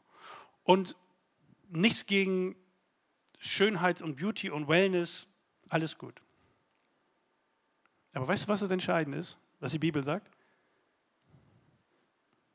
Und 0.65 0.97
nichts 1.69 2.07
gegen 2.07 2.57
Schönheit 3.39 4.01
und 4.01 4.17
Beauty 4.17 4.49
und 4.49 4.67
Wellness, 4.67 5.29
alles 5.69 5.99
gut. 5.99 6.23
Aber 8.19 8.27
weißt 8.27 8.43
du, 8.43 8.49
was 8.49 8.59
das 8.59 8.71
Entscheidende 8.73 9.17
ist, 9.17 9.39
was 9.61 9.71
die 9.71 9.79
Bibel 9.79 10.03
sagt? 10.03 10.29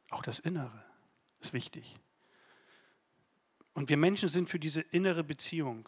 Auch 0.10 0.22
das 0.22 0.40
Innere 0.40 0.84
ist 1.40 1.54
wichtig. 1.54 1.96
Und 3.74 3.88
wir 3.88 3.96
Menschen 3.96 4.28
sind 4.28 4.50
für 4.50 4.60
diese 4.60 4.82
innere 4.82 5.24
Beziehung 5.24 5.88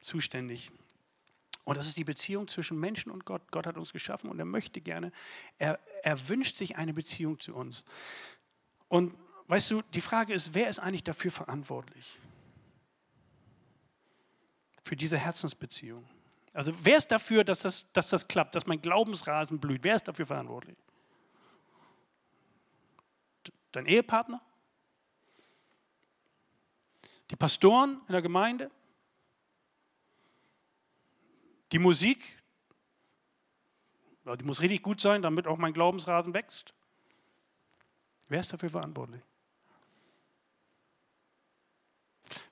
zuständig. 0.00 0.70
Und 1.64 1.78
das 1.78 1.86
ist 1.86 1.96
die 1.96 2.04
Beziehung 2.04 2.46
zwischen 2.46 2.78
Menschen 2.78 3.10
und 3.10 3.24
Gott. 3.24 3.50
Gott 3.52 3.66
hat 3.66 3.78
uns 3.78 3.94
geschaffen 3.94 4.28
und 4.28 4.38
er 4.38 4.44
möchte 4.44 4.82
gerne, 4.82 5.10
er, 5.56 5.80
er 6.02 6.28
wünscht 6.28 6.58
sich 6.58 6.76
eine 6.76 6.92
Beziehung 6.92 7.40
zu 7.40 7.54
uns. 7.54 7.86
Und 8.88 9.14
weißt 9.46 9.70
du, 9.70 9.80
die 9.94 10.02
Frage 10.02 10.34
ist, 10.34 10.52
wer 10.52 10.68
ist 10.68 10.78
eigentlich 10.78 11.04
dafür 11.04 11.30
verantwortlich? 11.30 12.18
Für 14.84 14.94
diese 14.94 15.16
Herzensbeziehung. 15.16 16.06
Also 16.56 16.72
wer 16.82 16.96
ist 16.96 17.12
dafür, 17.12 17.44
dass 17.44 17.60
das, 17.60 17.92
dass 17.92 18.08
das 18.08 18.28
klappt, 18.28 18.54
dass 18.54 18.64
mein 18.64 18.80
Glaubensrasen 18.80 19.60
blüht? 19.60 19.84
Wer 19.84 19.94
ist 19.94 20.08
dafür 20.08 20.24
verantwortlich? 20.24 20.78
Dein 23.72 23.84
Ehepartner? 23.84 24.40
Die 27.30 27.36
Pastoren 27.36 28.00
in 28.06 28.12
der 28.12 28.22
Gemeinde? 28.22 28.70
Die 31.72 31.78
Musik? 31.78 32.42
Die 34.24 34.44
muss 34.44 34.62
richtig 34.62 34.82
gut 34.82 34.98
sein, 34.98 35.20
damit 35.20 35.46
auch 35.46 35.58
mein 35.58 35.74
Glaubensrasen 35.74 36.32
wächst. 36.32 36.72
Wer 38.28 38.40
ist 38.40 38.50
dafür 38.50 38.70
verantwortlich? 38.70 39.20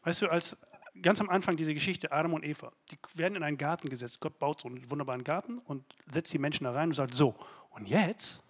Weißt 0.02 0.20
du, 0.20 0.28
als, 0.28 0.62
ganz 1.02 1.20
am 1.20 1.28
Anfang 1.28 1.56
diese 1.56 1.74
Geschichte, 1.74 2.12
Adam 2.12 2.34
und 2.34 2.44
Eva, 2.44 2.72
die 2.90 2.98
werden 3.14 3.36
in 3.36 3.42
einen 3.42 3.58
Garten 3.58 3.88
gesetzt. 3.88 4.20
Gott 4.20 4.38
baut 4.38 4.60
so 4.60 4.68
einen 4.68 4.88
wunderbaren 4.90 5.24
Garten 5.24 5.58
und 5.60 5.84
setzt 6.10 6.32
die 6.32 6.38
Menschen 6.38 6.64
da 6.64 6.72
rein 6.72 6.90
und 6.90 6.94
sagt, 6.94 7.14
so, 7.14 7.34
und 7.70 7.88
jetzt 7.88 8.44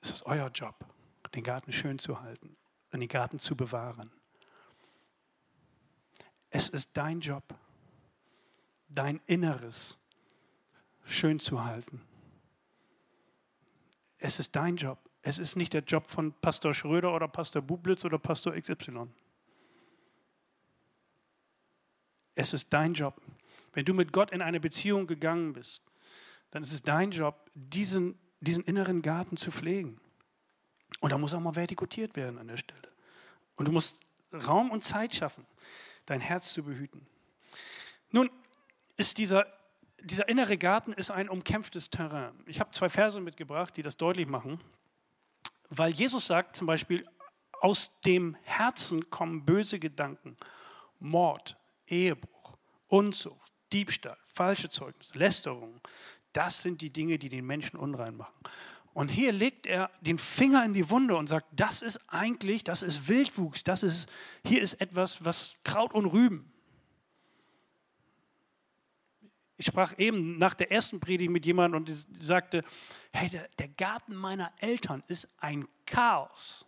ist 0.00 0.14
es 0.14 0.26
euer 0.26 0.48
Job, 0.48 0.84
den 1.34 1.44
Garten 1.44 1.72
schön 1.72 1.98
zu 1.98 2.20
halten 2.20 2.56
und 2.92 3.00
den 3.00 3.08
Garten 3.08 3.38
zu 3.38 3.56
bewahren. 3.56 4.10
Es 6.50 6.68
ist 6.68 6.96
dein 6.96 7.20
Job, 7.20 7.54
dein 8.88 9.20
Inneres 9.26 9.98
schön 11.04 11.40
zu 11.40 11.64
halten. 11.64 12.02
Es 14.18 14.38
ist 14.38 14.54
dein 14.54 14.76
Job. 14.76 14.98
Es 15.22 15.38
ist 15.38 15.56
nicht 15.56 15.72
der 15.72 15.82
Job 15.82 16.06
von 16.06 16.32
Pastor 16.32 16.74
Schröder 16.74 17.14
oder 17.14 17.28
Pastor 17.28 17.62
Bublitz 17.62 18.04
oder 18.04 18.18
Pastor 18.18 18.54
XY. 18.54 19.08
Es 22.34 22.52
ist 22.52 22.72
dein 22.72 22.94
Job. 22.94 23.20
Wenn 23.72 23.84
du 23.84 23.94
mit 23.94 24.12
Gott 24.12 24.30
in 24.30 24.42
eine 24.42 24.60
Beziehung 24.60 25.06
gegangen 25.06 25.52
bist, 25.52 25.82
dann 26.50 26.62
ist 26.62 26.72
es 26.72 26.82
dein 26.82 27.10
Job, 27.10 27.50
diesen, 27.54 28.18
diesen 28.40 28.64
inneren 28.64 29.02
Garten 29.02 29.36
zu 29.36 29.50
pflegen. 29.50 29.98
Und 31.00 31.10
da 31.10 31.18
muss 31.18 31.34
auch 31.34 31.40
mal 31.40 31.54
vertikutiert 31.54 32.16
werden 32.16 32.38
an 32.38 32.48
der 32.48 32.58
Stelle. 32.58 32.88
Und 33.56 33.68
du 33.68 33.72
musst 33.72 33.96
Raum 34.32 34.70
und 34.70 34.84
Zeit 34.84 35.14
schaffen, 35.14 35.46
dein 36.06 36.20
Herz 36.20 36.52
zu 36.52 36.62
behüten. 36.62 37.06
Nun 38.10 38.30
ist 38.96 39.18
dieser, 39.18 39.46
dieser 40.00 40.28
innere 40.28 40.58
Garten 40.58 40.92
ist 40.92 41.10
ein 41.10 41.28
umkämpftes 41.28 41.90
Terrain. 41.90 42.32
Ich 42.46 42.60
habe 42.60 42.70
zwei 42.72 42.88
Verse 42.88 43.20
mitgebracht, 43.20 43.76
die 43.76 43.82
das 43.82 43.96
deutlich 43.96 44.26
machen. 44.26 44.60
Weil 45.70 45.92
Jesus 45.92 46.26
sagt 46.26 46.56
zum 46.56 46.66
Beispiel, 46.66 47.06
aus 47.60 48.00
dem 48.00 48.36
Herzen 48.42 49.08
kommen 49.08 49.44
böse 49.44 49.78
Gedanken, 49.78 50.36
Mord, 50.98 51.56
Ehebruch, 51.86 52.56
Unzucht, 52.88 53.52
Diebstahl, 53.72 54.18
falsche 54.22 54.70
Zeugnisse, 54.70 55.18
Lästerung. 55.18 55.80
Das 56.32 56.62
sind 56.62 56.80
die 56.80 56.90
Dinge, 56.90 57.18
die 57.18 57.28
den 57.28 57.46
Menschen 57.46 57.78
unrein 57.78 58.16
machen. 58.16 58.34
Und 58.94 59.08
hier 59.08 59.32
legt 59.32 59.66
er 59.66 59.90
den 60.02 60.18
Finger 60.18 60.64
in 60.64 60.74
die 60.74 60.90
Wunde 60.90 61.16
und 61.16 61.26
sagt, 61.26 61.46
das 61.52 61.80
ist 61.80 62.08
eigentlich, 62.08 62.62
das 62.62 62.82
ist 62.82 63.08
Wildwuchs, 63.08 63.64
das 63.64 63.82
ist, 63.82 64.08
hier 64.44 64.60
ist 64.60 64.74
etwas, 64.74 65.24
was 65.24 65.56
Kraut 65.64 65.94
und 65.94 66.06
Rüben. 66.06 66.52
Ich 69.56 69.66
sprach 69.66 69.96
eben 69.96 70.38
nach 70.38 70.54
der 70.54 70.72
ersten 70.72 71.00
Predigt 71.00 71.30
mit 71.30 71.46
jemandem 71.46 71.82
und 71.82 72.06
sagte, 72.20 72.64
hey, 73.12 73.30
der, 73.58 73.68
Garten 73.68 74.14
meiner 74.14 74.52
Eltern 74.58 75.02
ist 75.06 75.28
ein 75.38 75.68
Chaos. 75.86 76.66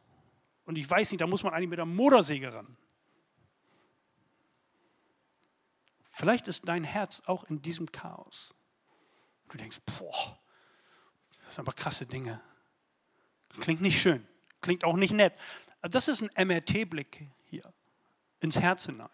Und 0.64 0.78
ich 0.78 0.88
weiß 0.88 1.10
nicht, 1.10 1.20
da 1.20 1.26
muss 1.26 1.42
man 1.42 1.52
eigentlich 1.52 1.70
mit 1.70 1.78
der 1.78 1.86
Motorsäge 1.86 2.54
ran. 2.54 2.76
Vielleicht 6.16 6.46
ist 6.46 6.68
dein 6.68 6.84
Herz 6.84 7.24
auch 7.26 7.42
in 7.42 7.60
diesem 7.60 7.90
Chaos. 7.90 8.54
Du 9.48 9.58
denkst, 9.58 9.80
boah, 9.98 10.38
das 11.44 11.56
sind 11.56 11.64
aber 11.64 11.72
krasse 11.72 12.06
Dinge. 12.06 12.40
Klingt 13.58 13.80
nicht 13.80 14.00
schön, 14.00 14.24
klingt 14.60 14.84
auch 14.84 14.94
nicht 14.94 15.12
nett. 15.12 15.34
Das 15.82 16.06
ist 16.06 16.22
ein 16.22 16.46
MRT-Blick 16.46 17.28
hier 17.46 17.74
ins 18.38 18.60
Herz 18.60 18.86
hinein. 18.86 19.10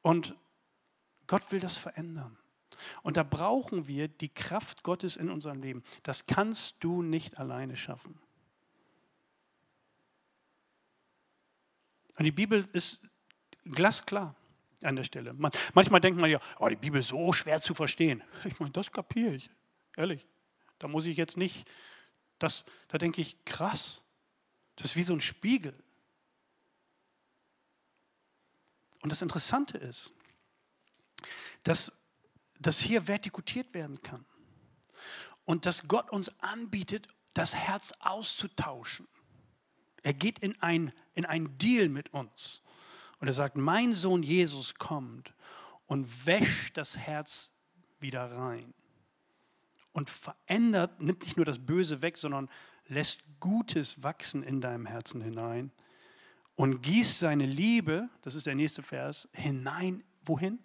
Und 0.00 0.34
Gott 1.26 1.52
will 1.52 1.60
das 1.60 1.76
verändern. 1.76 2.38
Und 3.02 3.18
da 3.18 3.22
brauchen 3.22 3.86
wir 3.86 4.08
die 4.08 4.32
Kraft 4.32 4.82
Gottes 4.82 5.16
in 5.18 5.28
unserem 5.28 5.60
Leben. 5.60 5.84
Das 6.04 6.24
kannst 6.24 6.82
du 6.82 7.02
nicht 7.02 7.38
alleine 7.38 7.76
schaffen. 7.76 8.18
Und 12.16 12.24
die 12.24 12.32
Bibel 12.32 12.66
ist 12.72 13.09
glasklar 13.70 14.34
an 14.82 14.96
der 14.96 15.04
Stelle. 15.04 15.32
Man, 15.34 15.52
manchmal 15.74 16.00
denkt 16.00 16.20
man 16.20 16.30
ja, 16.30 16.40
oh, 16.58 16.68
die 16.68 16.76
Bibel 16.76 17.00
ist 17.00 17.08
so 17.08 17.32
schwer 17.32 17.60
zu 17.60 17.74
verstehen. 17.74 18.22
Ich 18.44 18.58
meine, 18.60 18.72
das 18.72 18.90
kapiere 18.90 19.34
ich, 19.34 19.50
ehrlich. 19.96 20.26
Da 20.78 20.88
muss 20.88 21.04
ich 21.04 21.16
jetzt 21.16 21.36
nicht, 21.36 21.68
das, 22.38 22.64
da 22.88 22.98
denke 22.98 23.20
ich, 23.20 23.44
krass, 23.44 24.02
das 24.76 24.92
ist 24.92 24.96
wie 24.96 25.02
so 25.02 25.12
ein 25.12 25.20
Spiegel. 25.20 25.74
Und 29.02 29.10
das 29.10 29.22
Interessante 29.22 29.78
ist, 29.78 30.12
dass 31.62 32.06
das 32.58 32.80
hier 32.80 33.06
vertikutiert 33.06 33.72
werden 33.74 34.02
kann 34.02 34.24
und 35.44 35.66
dass 35.66 35.88
Gott 35.88 36.10
uns 36.10 36.40
anbietet, 36.40 37.08
das 37.34 37.54
Herz 37.54 37.92
auszutauschen. 38.00 39.06
Er 40.02 40.14
geht 40.14 40.38
in 40.38 40.60
ein, 40.62 40.92
in 41.14 41.26
ein 41.26 41.58
Deal 41.58 41.88
mit 41.88 42.12
uns. 42.12 42.62
Und 43.20 43.28
er 43.28 43.34
sagt, 43.34 43.56
mein 43.56 43.94
Sohn 43.94 44.22
Jesus 44.22 44.74
kommt 44.74 45.34
und 45.86 46.26
wäscht 46.26 46.76
das 46.76 46.96
Herz 46.96 47.60
wieder 48.00 48.24
rein. 48.24 48.74
Und 49.92 50.08
verändert, 50.08 51.00
nimmt 51.00 51.22
nicht 51.22 51.36
nur 51.36 51.46
das 51.46 51.58
Böse 51.58 52.00
weg, 52.02 52.16
sondern 52.16 52.48
lässt 52.86 53.22
Gutes 53.40 54.02
wachsen 54.02 54.42
in 54.42 54.60
deinem 54.60 54.86
Herzen 54.86 55.20
hinein 55.20 55.70
und 56.60 56.82
gießt 56.82 57.18
seine 57.18 57.46
Liebe, 57.46 58.10
das 58.20 58.34
ist 58.34 58.46
der 58.46 58.54
nächste 58.54 58.82
Vers, 58.82 59.28
hinein, 59.32 60.04
wohin? 60.26 60.58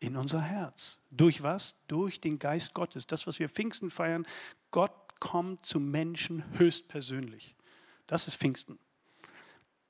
In 0.00 0.16
unser 0.16 0.40
Herz. 0.40 1.00
Durch 1.10 1.42
was? 1.42 1.76
Durch 1.86 2.20
den 2.20 2.38
Geist 2.38 2.72
Gottes. 2.72 3.06
Das, 3.06 3.26
was 3.26 3.38
wir 3.38 3.50
Pfingsten 3.50 3.90
feiern, 3.90 4.26
Gott 4.70 5.20
kommt 5.20 5.66
zum 5.66 5.90
Menschen 5.90 6.44
höchstpersönlich. 6.56 7.56
Das 8.06 8.26
ist 8.26 8.36
Pfingsten. 8.36 8.78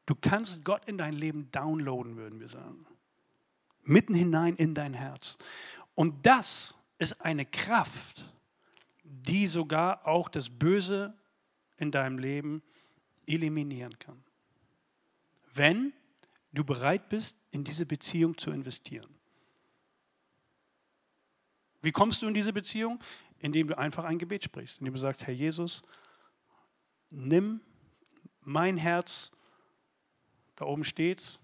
Du 0.09 0.14
kannst 0.14 0.64
Gott 0.64 0.87
in 0.87 0.97
dein 0.97 1.12
Leben 1.12 1.51
downloaden, 1.51 2.16
würden 2.16 2.40
wir 2.40 2.49
sagen. 2.49 2.87
Mitten 3.83 4.14
hinein 4.14 4.57
in 4.57 4.73
dein 4.73 4.94
Herz. 4.94 5.37
Und 5.94 6.25
das 6.25 6.75
ist 6.97 7.21
eine 7.21 7.44
Kraft, 7.44 8.25
die 9.05 9.47
sogar 9.47 10.07
auch 10.07 10.31
das 10.31 10.49
Böse 10.49 11.12
in 11.77 11.90
deinem 11.90 12.18
Leben 12.18 12.62
eliminieren 13.27 13.99
kann. 13.99 14.25
Wenn 15.53 15.92
du 16.53 16.64
bereit 16.64 17.11
bist, 17.11 17.47
in 17.51 17.62
diese 17.62 17.85
Beziehung 17.85 18.38
zu 18.38 18.51
investieren. 18.51 19.14
Wie 21.83 21.92
kommst 21.92 22.23
du 22.23 22.29
in 22.29 22.33
diese 22.33 22.55
Beziehung? 22.55 22.99
Indem 23.40 23.68
du 23.68 23.77
einfach 23.77 24.05
ein 24.05 24.16
Gebet 24.16 24.42
sprichst, 24.42 24.79
indem 24.79 24.94
du 24.94 25.01
sagst, 25.01 25.27
Herr 25.27 25.35
Jesus, 25.35 25.83
nimm 27.11 27.61
mein 28.40 28.79
Herz 28.79 29.33
da 30.59 30.64
oben 30.64 30.83
steht's. 30.83 31.38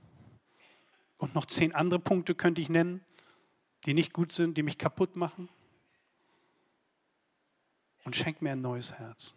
Und 1.18 1.35
noch 1.35 1.46
zehn 1.46 1.72
andere 1.72 2.00
Punkte 2.00 2.35
könnte 2.35 2.61
ich 2.61 2.68
nennen, 2.68 3.00
die 3.87 3.94
nicht 3.94 4.12
gut 4.12 4.33
sind, 4.33 4.59
die 4.59 4.62
mich 4.62 4.77
kaputt 4.77 5.14
machen. 5.14 5.48
Und 8.05 8.16
schenk 8.16 8.42
mir 8.42 8.53
ein 8.53 8.61
neues 8.61 8.92
Herz. 8.94 9.35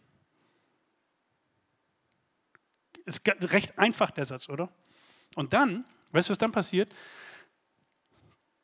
Ist 3.05 3.21
recht 3.25 3.77
einfach 3.77 4.11
der 4.11 4.25
Satz, 4.25 4.49
oder? 4.49 4.69
Und 5.35 5.53
dann, 5.53 5.85
weißt 6.11 6.27
du, 6.27 6.31
was 6.31 6.37
dann 6.39 6.51
passiert? 6.51 6.93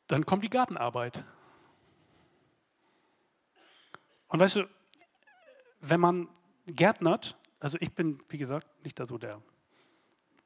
Dann 0.08 0.26
kommt 0.26 0.42
die 0.42 0.50
Gartenarbeit. 0.50 1.24
Und 4.26 4.40
weißt 4.40 4.56
du, 4.56 4.68
wenn 5.80 6.00
man 6.00 6.28
gärtnert, 6.66 7.36
also 7.60 7.78
ich 7.80 7.92
bin, 7.94 8.20
wie 8.28 8.38
gesagt, 8.38 8.66
nicht 8.84 8.98
da 8.98 9.06
so 9.06 9.16
der 9.16 9.40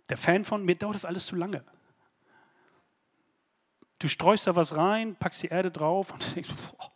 der 0.09 0.17
Fan 0.17 0.45
von, 0.45 0.65
mir 0.65 0.77
dauert 0.77 0.95
das 0.95 1.05
alles 1.05 1.27
zu 1.27 1.37
lange. 1.37 1.65
Du 3.99 4.09
streust 4.09 4.47
da 4.47 4.55
was 4.55 4.77
rein, 4.77 5.17
packst 5.17 5.43
die 5.43 5.49
Erde 5.49 5.71
drauf 5.71 6.13
und 6.13 6.25
denkst, 6.37 6.51
boah, 6.51 6.93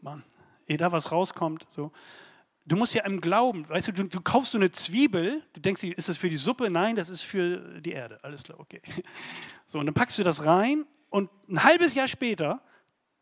Mann, 0.00 0.24
ehe 0.66 0.76
da 0.76 0.92
was 0.92 1.10
rauskommt. 1.12 1.66
So. 1.70 1.92
Du 2.66 2.76
musst 2.76 2.94
ja 2.94 3.04
im 3.04 3.20
Glauben, 3.20 3.68
weißt 3.68 3.88
du, 3.88 3.92
du, 3.92 4.04
du 4.04 4.20
kaufst 4.20 4.52
so 4.52 4.58
eine 4.58 4.70
Zwiebel, 4.70 5.42
du 5.52 5.60
denkst, 5.60 5.84
ist 5.84 6.08
das 6.08 6.16
für 6.16 6.28
die 6.28 6.36
Suppe? 6.36 6.68
Nein, 6.70 6.96
das 6.96 7.08
ist 7.08 7.22
für 7.22 7.80
die 7.80 7.92
Erde. 7.92 8.18
Alles 8.22 8.42
klar, 8.42 8.60
okay. 8.60 8.82
So, 9.68 9.80
und 9.80 9.86
dann 9.86 9.94
packst 9.94 10.16
du 10.16 10.22
das 10.22 10.44
rein 10.44 10.86
und 11.10 11.28
ein 11.48 11.64
halbes 11.64 11.94
Jahr 11.94 12.06
später 12.06 12.60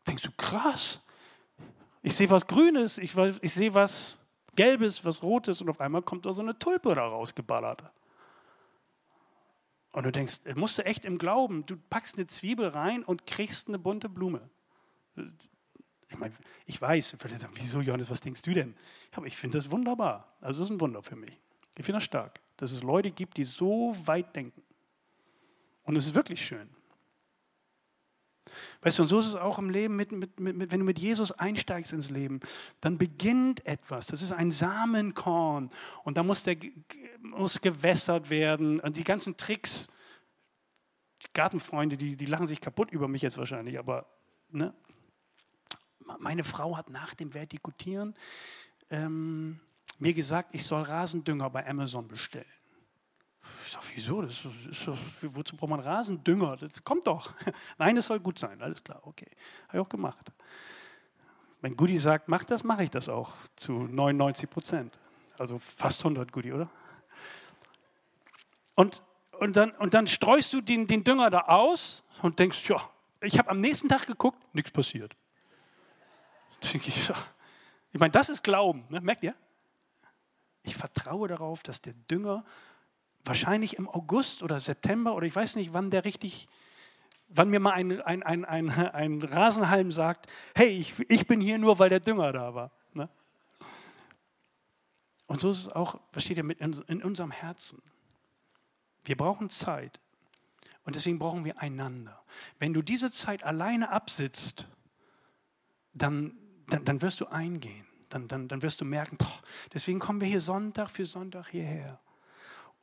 denkst 0.07 0.21
du, 0.21 0.31
krass, 0.37 0.99
ich 2.03 2.15
sehe 2.15 2.29
was 2.29 2.45
Grünes, 2.45 2.99
ich, 2.99 3.17
ich 3.17 3.53
sehe 3.53 3.73
was 3.73 4.19
Gelbes, 4.55 5.03
was 5.03 5.23
Rotes 5.23 5.61
und 5.61 5.69
auf 5.69 5.81
einmal 5.81 6.03
kommt 6.03 6.27
da 6.27 6.33
so 6.33 6.43
eine 6.43 6.57
Tulpe 6.57 6.93
da 6.93 7.07
rausgeballert. 7.07 7.81
Und 9.95 10.03
du 10.03 10.11
denkst, 10.11 10.39
musst 10.55 10.77
du 10.77 10.85
echt 10.85 11.05
im 11.05 11.17
Glauben, 11.17 11.65
du 11.65 11.77
packst 11.77 12.17
eine 12.17 12.27
Zwiebel 12.27 12.67
rein 12.67 13.01
und 13.01 13.25
kriegst 13.25 13.69
eine 13.69 13.79
bunte 13.79 14.09
Blume. 14.09 14.41
Ich 16.09 16.17
meine, 16.17 16.33
ich 16.65 16.81
weiß, 16.81 17.15
würde 17.23 17.37
sagen, 17.37 17.53
wieso 17.55 17.79
Johannes, 17.79 18.09
was 18.09 18.19
denkst 18.19 18.41
du 18.41 18.53
denn? 18.53 18.75
Aber 19.13 19.25
ich 19.25 19.37
finde 19.37 19.57
das 19.57 19.71
wunderbar. 19.71 20.35
Also 20.41 20.59
das 20.59 20.69
ist 20.69 20.75
ein 20.75 20.81
Wunder 20.81 21.01
für 21.01 21.15
mich. 21.15 21.39
Ich 21.77 21.85
finde 21.85 21.99
das 21.99 22.03
stark, 22.03 22.41
dass 22.57 22.73
es 22.73 22.83
Leute 22.83 23.09
gibt, 23.09 23.37
die 23.37 23.45
so 23.45 23.95
weit 24.05 24.35
denken. 24.35 24.61
Und 25.83 25.95
es 25.95 26.07
ist 26.07 26.15
wirklich 26.15 26.45
schön. 26.45 26.69
Weißt 28.81 28.97
du, 28.97 29.03
und 29.03 29.07
so 29.07 29.19
ist 29.19 29.27
es 29.27 29.35
auch 29.35 29.59
im 29.59 29.69
Leben, 29.69 29.95
mit, 29.95 30.11
mit, 30.11 30.39
mit, 30.39 30.71
wenn 30.71 30.79
du 30.79 30.85
mit 30.85 30.99
Jesus 30.99 31.31
einsteigst 31.31 31.93
ins 31.93 32.09
Leben, 32.09 32.39
dann 32.81 32.97
beginnt 32.97 33.65
etwas. 33.65 34.07
Das 34.07 34.21
ist 34.21 34.31
ein 34.31 34.51
Samenkorn 34.51 35.71
und 36.03 36.17
da 36.17 36.23
muss, 36.23 36.43
der, 36.43 36.57
muss 37.21 37.61
gewässert 37.61 38.29
werden. 38.29 38.79
Und 38.79 38.97
die 38.97 39.03
ganzen 39.03 39.37
Tricks, 39.37 39.87
die 41.23 41.33
Gartenfreunde, 41.33 41.97
die, 41.97 42.15
die 42.15 42.25
lachen 42.25 42.47
sich 42.47 42.61
kaputt 42.61 42.91
über 42.91 43.07
mich 43.07 43.21
jetzt 43.21 43.37
wahrscheinlich, 43.37 43.79
aber 43.79 44.05
ne? 44.49 44.73
meine 46.19 46.43
Frau 46.43 46.77
hat 46.77 46.89
nach 46.89 47.13
dem 47.13 47.33
Vertikutieren 47.33 48.15
ähm, 48.89 49.59
mir 49.99 50.13
gesagt, 50.13 50.49
ich 50.51 50.65
soll 50.65 50.83
Rasendünger 50.83 51.49
bei 51.49 51.67
Amazon 51.67 52.07
bestellen. 52.07 52.45
Ich 53.65 53.71
sage, 53.71 53.85
wieso? 53.93 54.21
Das 54.21 54.45
ist, 54.45 54.87
ist, 54.87 55.35
wozu 55.35 55.55
braucht 55.55 55.69
man 55.69 55.79
Rasendünger? 55.79 56.57
Das 56.57 56.83
kommt 56.83 57.07
doch. 57.07 57.33
Nein, 57.77 57.97
es 57.97 58.07
soll 58.07 58.19
gut 58.19 58.39
sein. 58.39 58.61
Alles 58.61 58.83
klar, 58.83 59.01
okay. 59.03 59.29
Habe 59.67 59.77
ich 59.77 59.85
auch 59.85 59.89
gemacht. 59.89 60.31
Wenn 61.61 61.75
Goody 61.75 61.97
sagt, 61.97 62.27
mach 62.27 62.43
das, 62.43 62.63
mache 62.63 62.83
ich 62.83 62.89
das 62.89 63.09
auch 63.09 63.33
zu 63.55 63.73
99 63.73 64.49
Prozent. 64.49 64.99
Also 65.37 65.57
fast 65.57 66.01
100 66.01 66.31
Goody, 66.31 66.53
oder? 66.53 66.69
Und, 68.75 69.01
und, 69.39 69.55
dann, 69.55 69.71
und 69.71 69.93
dann 69.93 70.07
streust 70.07 70.53
du 70.53 70.61
den, 70.61 70.87
den 70.87 71.03
Dünger 71.03 71.29
da 71.29 71.41
aus 71.41 72.03
und 72.21 72.39
denkst, 72.39 72.69
ja, 72.69 72.77
ich 73.21 73.39
habe 73.39 73.49
am 73.49 73.61
nächsten 73.61 73.89
Tag 73.89 74.05
geguckt, 74.05 74.37
nichts 74.53 74.71
passiert. 74.71 75.15
Ich 76.73 77.99
meine, 77.99 78.11
das 78.11 78.29
ist 78.29 78.43
Glauben, 78.43 78.85
ne? 78.89 79.01
merkt 79.01 79.23
ihr? 79.23 79.35
Ich 80.63 80.75
vertraue 80.75 81.27
darauf, 81.27 81.63
dass 81.63 81.81
der 81.81 81.93
Dünger 81.93 82.43
wahrscheinlich 83.25 83.77
im 83.77 83.89
August 83.89 84.43
oder 84.43 84.59
September 84.59 85.15
oder 85.15 85.25
ich 85.25 85.35
weiß 85.35 85.55
nicht, 85.55 85.73
wann 85.73 85.89
der 85.89 86.05
richtig, 86.05 86.47
wann 87.27 87.49
mir 87.49 87.59
mal 87.59 87.71
ein, 87.71 88.01
ein, 88.01 88.23
ein, 88.23 88.45
ein, 88.45 88.69
ein 88.69 89.21
Rasenhalm 89.21 89.91
sagt, 89.91 90.29
hey, 90.53 90.69
ich, 90.69 90.93
ich 91.09 91.27
bin 91.27 91.41
hier 91.41 91.57
nur, 91.57 91.79
weil 91.79 91.89
der 91.89 91.99
Dünger 91.99 92.31
da 92.31 92.53
war. 92.53 92.71
Ne? 92.93 93.09
Und 95.27 95.41
so 95.41 95.49
ist 95.49 95.59
es 95.59 95.69
auch, 95.69 95.99
ihr, 96.29 96.43
mit 96.43 96.59
in, 96.59 96.73
in 96.87 97.03
unserem 97.03 97.31
Herzen. 97.31 97.81
Wir 99.03 99.17
brauchen 99.17 99.49
Zeit 99.49 99.99
und 100.83 100.95
deswegen 100.95 101.19
brauchen 101.19 101.45
wir 101.45 101.59
einander. 101.59 102.23
Wenn 102.59 102.73
du 102.73 102.81
diese 102.81 103.11
Zeit 103.11 103.43
alleine 103.43 103.89
absitzt, 103.89 104.67
dann, 105.93 106.37
dann, 106.67 106.85
dann 106.85 107.01
wirst 107.01 107.21
du 107.21 107.25
eingehen. 107.27 107.85
Dann, 108.09 108.27
dann, 108.27 108.47
dann 108.47 108.61
wirst 108.61 108.81
du 108.81 108.85
merken, 108.85 109.17
boah, 109.17 109.39
deswegen 109.73 109.99
kommen 109.99 110.21
wir 110.21 110.27
hier 110.27 110.39
Sonntag 110.39 110.89
für 110.89 111.05
Sonntag 111.05 111.49
hierher 111.49 111.99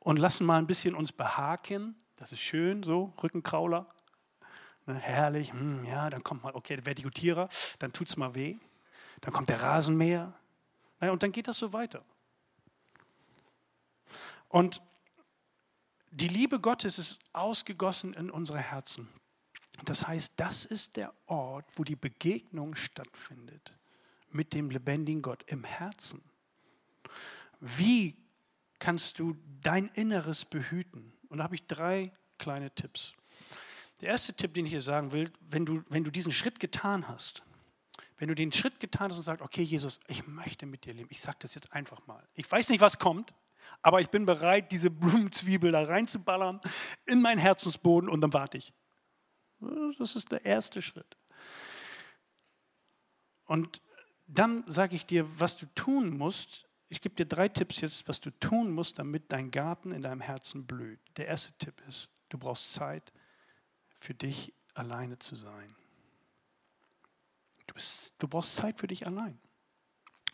und 0.03 0.17
lassen 0.17 0.45
mal 0.45 0.57
ein 0.57 0.67
bisschen 0.67 0.95
uns 0.95 1.11
behaken. 1.11 1.95
Das 2.17 2.31
ist 2.31 2.41
schön, 2.41 2.83
so, 2.83 3.13
Rückenkrauler. 3.21 3.87
Ne, 4.85 4.95
herrlich, 4.95 5.51
hm, 5.53 5.85
ja, 5.85 6.09
dann 6.09 6.23
kommt 6.23 6.43
mal, 6.43 6.53
okay, 6.55 6.75
der 6.75 6.85
Vertikutierer, 6.85 7.47
dann 7.79 7.93
tut 7.93 8.09
es 8.09 8.17
mal 8.17 8.35
weh. 8.35 8.57
Dann 9.21 9.33
kommt 9.33 9.47
der 9.49 9.61
Rasenmäher. 9.61 10.33
Naja, 10.99 11.13
und 11.13 11.23
dann 11.23 11.31
geht 11.31 11.47
das 11.47 11.57
so 11.57 11.71
weiter. 11.71 12.03
Und 14.49 14.81
die 16.11 16.27
Liebe 16.27 16.59
Gottes 16.59 16.99
ist 16.99 17.19
ausgegossen 17.31 18.13
in 18.13 18.29
unsere 18.29 18.59
Herzen. 18.59 19.09
Das 19.85 20.05
heißt, 20.07 20.33
das 20.39 20.65
ist 20.65 20.97
der 20.97 21.13
Ort, 21.25 21.65
wo 21.77 21.83
die 21.83 21.95
Begegnung 21.95 22.75
stattfindet 22.75 23.73
mit 24.29 24.53
dem 24.53 24.69
lebendigen 24.69 25.21
Gott 25.21 25.43
im 25.47 25.63
Herzen. 25.63 26.21
Wie 27.59 28.22
kannst 28.83 29.17
du 29.17 29.37
dein 29.61 29.87
Inneres 29.93 30.43
behüten? 30.43 31.13
Und 31.29 31.37
da 31.37 31.45
habe 31.45 31.55
ich 31.55 31.65
drei 31.67 32.11
kleine 32.37 32.69
Tipps. 32.75 33.13
Der 34.01 34.09
erste 34.09 34.33
Tipp, 34.33 34.53
den 34.53 34.65
ich 34.65 34.73
hier 34.73 34.81
sagen 34.81 35.13
will, 35.13 35.31
wenn 35.39 35.65
du, 35.65 35.81
wenn 35.87 36.03
du 36.03 36.11
diesen 36.11 36.33
Schritt 36.33 36.59
getan 36.59 37.07
hast, 37.07 37.43
wenn 38.17 38.27
du 38.27 38.35
den 38.35 38.51
Schritt 38.51 38.81
getan 38.81 39.09
hast 39.09 39.17
und 39.17 39.23
sagst, 39.23 39.41
okay, 39.41 39.63
Jesus, 39.63 40.01
ich 40.07 40.27
möchte 40.27 40.65
mit 40.65 40.83
dir 40.83 40.93
leben, 40.93 41.07
ich 41.09 41.21
sage 41.21 41.37
das 41.39 41.55
jetzt 41.55 41.71
einfach 41.71 42.05
mal. 42.07 42.27
Ich 42.33 42.51
weiß 42.51 42.69
nicht, 42.69 42.81
was 42.81 42.99
kommt, 42.99 43.33
aber 43.81 44.01
ich 44.01 44.09
bin 44.09 44.25
bereit, 44.25 44.73
diese 44.73 44.89
Blumenzwiebel 44.89 45.71
da 45.71 45.85
reinzuballern 45.85 46.59
in 47.05 47.21
meinen 47.21 47.39
Herzensboden 47.39 48.09
und 48.09 48.19
dann 48.19 48.33
warte 48.33 48.57
ich. 48.57 48.73
Das 49.97 50.17
ist 50.17 50.29
der 50.33 50.43
erste 50.43 50.81
Schritt. 50.81 51.17
Und 53.45 53.81
dann 54.27 54.65
sage 54.67 54.95
ich 54.95 55.05
dir, 55.05 55.39
was 55.39 55.55
du 55.55 55.67
tun 55.73 56.17
musst. 56.17 56.67
Ich 56.93 57.01
gebe 57.01 57.15
dir 57.15 57.25
drei 57.25 57.49
Tipps 57.49 57.81
jetzt, 57.81 58.07
was 58.07 58.21
du 58.21 58.29
tun 58.29 58.69
musst, 58.69 58.99
damit 58.99 59.31
dein 59.31 59.49
Garten 59.49 59.91
in 59.91 60.03
deinem 60.03 60.21
Herzen 60.21 60.67
blüht. 60.67 60.99
Der 61.17 61.25
erste 61.25 61.57
Tipp 61.57 61.81
ist, 61.87 62.11
du 62.29 62.37
brauchst 62.37 62.71
Zeit 62.71 63.11
für 63.95 64.13
dich 64.13 64.53
alleine 64.75 65.17
zu 65.17 65.35
sein. 65.35 65.75
Du, 67.65 67.73
bist, 67.73 68.13
du 68.19 68.27
brauchst 68.27 68.55
Zeit 68.55 68.77
für 68.77 68.85
dich 68.85 69.07
allein. 69.07 69.39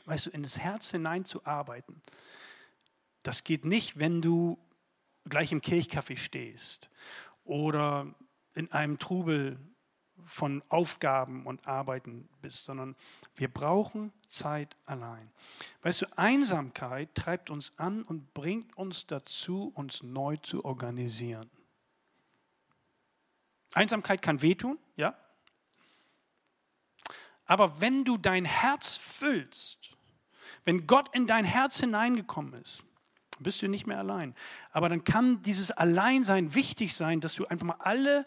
Weißt 0.03 0.25
du, 0.25 0.31
in 0.31 0.43
das 0.43 0.59
Herz 0.59 0.91
hineinzuarbeiten, 0.91 2.01
das 3.23 3.45
geht 3.45 3.63
nicht, 3.63 3.97
wenn 3.97 4.21
du 4.21 4.59
gleich 5.29 5.53
im 5.53 5.61
Kirchkaffee 5.61 6.17
stehst 6.17 6.89
oder 7.45 8.13
in 8.53 8.69
einem 8.73 8.99
Trubel 8.99 9.57
von 10.23 10.63
Aufgaben 10.69 11.45
und 11.45 11.67
Arbeiten 11.67 12.29
bist, 12.41 12.65
sondern 12.65 12.95
wir 13.35 13.47
brauchen 13.47 14.11
Zeit 14.29 14.75
allein. 14.85 15.31
Weißt 15.81 16.01
du, 16.01 16.17
Einsamkeit 16.17 17.13
treibt 17.15 17.49
uns 17.49 17.77
an 17.77 18.03
und 18.03 18.33
bringt 18.33 18.77
uns 18.77 19.07
dazu, 19.07 19.71
uns 19.75 20.03
neu 20.03 20.37
zu 20.37 20.65
organisieren. 20.65 21.49
Einsamkeit 23.73 24.21
kann 24.21 24.41
wehtun, 24.41 24.77
ja. 24.95 25.15
Aber 27.45 27.81
wenn 27.81 28.03
du 28.03 28.17
dein 28.17 28.45
Herz 28.45 28.97
füllst, 28.97 29.95
wenn 30.65 30.85
Gott 30.87 31.13
in 31.15 31.27
dein 31.27 31.45
Herz 31.45 31.79
hineingekommen 31.79 32.53
ist, 32.53 32.85
bist 33.39 33.61
du 33.61 33.67
nicht 33.67 33.87
mehr 33.87 33.97
allein. 33.97 34.35
Aber 34.71 34.89
dann 34.89 35.03
kann 35.03 35.41
dieses 35.41 35.71
Alleinsein 35.71 36.53
wichtig 36.53 36.95
sein, 36.95 37.21
dass 37.21 37.33
du 37.35 37.45
einfach 37.47 37.65
mal 37.65 37.77
alle 37.79 38.25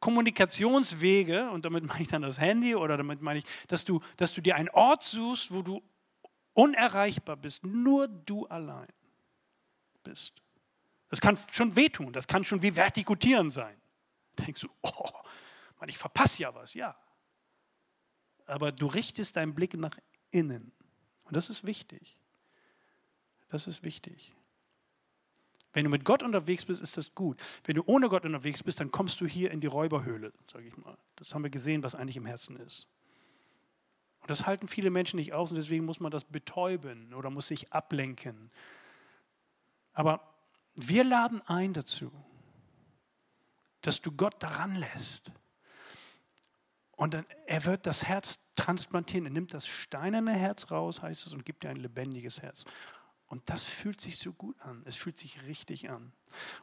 Kommunikationswege, 0.00 1.50
und 1.50 1.64
damit 1.64 1.84
meine 1.84 2.02
ich 2.02 2.08
dann 2.08 2.22
das 2.22 2.38
Handy 2.38 2.74
oder 2.74 2.96
damit 2.96 3.22
meine 3.22 3.40
ich, 3.40 3.44
dass 3.68 3.84
du, 3.84 4.00
dass 4.16 4.32
du 4.32 4.40
dir 4.40 4.56
einen 4.56 4.68
Ort 4.70 5.02
suchst, 5.02 5.52
wo 5.52 5.62
du 5.62 5.82
unerreichbar 6.52 7.36
bist, 7.36 7.64
nur 7.64 8.08
du 8.08 8.46
allein 8.46 8.88
bist. 10.02 10.42
Das 11.08 11.20
kann 11.20 11.38
schon 11.52 11.76
wehtun, 11.76 12.12
das 12.12 12.26
kann 12.26 12.44
schon 12.44 12.62
wie 12.62 12.74
vertikutieren 12.74 13.50
sein. 13.50 13.76
Da 14.36 14.44
denkst 14.44 14.60
du, 14.60 14.68
oh, 14.82 15.10
Mann, 15.78 15.88
ich 15.88 15.98
verpasse 15.98 16.42
ja 16.42 16.54
was, 16.54 16.74
ja. 16.74 16.96
Aber 18.46 18.72
du 18.72 18.86
richtest 18.86 19.36
deinen 19.36 19.54
Blick 19.54 19.76
nach 19.76 19.96
innen. 20.30 20.72
Und 21.24 21.36
das 21.36 21.50
ist 21.50 21.66
wichtig. 21.66 22.16
Das 23.48 23.66
ist 23.66 23.82
wichtig. 23.82 24.34
Wenn 25.76 25.84
du 25.84 25.90
mit 25.90 26.06
Gott 26.06 26.22
unterwegs 26.22 26.64
bist, 26.64 26.80
ist 26.80 26.96
das 26.96 27.14
gut. 27.14 27.38
Wenn 27.64 27.74
du 27.74 27.82
ohne 27.84 28.08
Gott 28.08 28.24
unterwegs 28.24 28.62
bist, 28.62 28.80
dann 28.80 28.90
kommst 28.90 29.20
du 29.20 29.26
hier 29.26 29.50
in 29.50 29.60
die 29.60 29.66
Räuberhöhle, 29.66 30.32
sage 30.50 30.68
ich 30.68 30.76
mal. 30.78 30.96
Das 31.16 31.34
haben 31.34 31.42
wir 31.42 31.50
gesehen, 31.50 31.82
was 31.82 31.94
eigentlich 31.94 32.16
im 32.16 32.24
Herzen 32.24 32.56
ist. 32.56 32.88
Und 34.20 34.30
das 34.30 34.46
halten 34.46 34.68
viele 34.68 34.88
Menschen 34.88 35.18
nicht 35.18 35.34
aus 35.34 35.50
und 35.50 35.56
deswegen 35.56 35.84
muss 35.84 36.00
man 36.00 36.10
das 36.10 36.24
betäuben 36.24 37.12
oder 37.12 37.28
muss 37.28 37.48
sich 37.48 37.74
ablenken. 37.74 38.50
Aber 39.92 40.22
wir 40.76 41.04
laden 41.04 41.42
ein 41.42 41.74
dazu, 41.74 42.10
dass 43.82 44.00
du 44.00 44.12
Gott 44.12 44.42
daran 44.42 44.76
lässt. 44.76 45.30
Und 46.92 47.12
dann, 47.12 47.26
er 47.44 47.66
wird 47.66 47.86
das 47.86 48.06
Herz 48.06 48.54
transplantieren. 48.54 49.26
Er 49.26 49.32
nimmt 49.32 49.52
das 49.52 49.66
steinerne 49.66 50.32
Herz 50.32 50.70
raus, 50.70 51.02
heißt 51.02 51.26
es, 51.26 51.34
und 51.34 51.44
gibt 51.44 51.64
dir 51.64 51.68
ein 51.68 51.76
lebendiges 51.76 52.40
Herz. 52.40 52.64
Und 53.26 53.48
das 53.50 53.64
fühlt 53.64 54.00
sich 54.00 54.18
so 54.18 54.32
gut 54.32 54.60
an. 54.60 54.82
Es 54.84 54.96
fühlt 54.96 55.18
sich 55.18 55.42
richtig 55.44 55.90
an. 55.90 56.12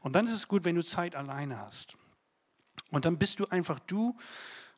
Und 0.01 0.13
dann 0.13 0.25
ist 0.25 0.33
es 0.33 0.47
gut, 0.47 0.63
wenn 0.63 0.75
du 0.75 0.83
Zeit 0.83 1.15
alleine 1.15 1.59
hast. 1.59 1.93
Und 2.89 3.05
dann 3.05 3.17
bist 3.17 3.39
du 3.39 3.47
einfach 3.47 3.79
du 3.79 4.17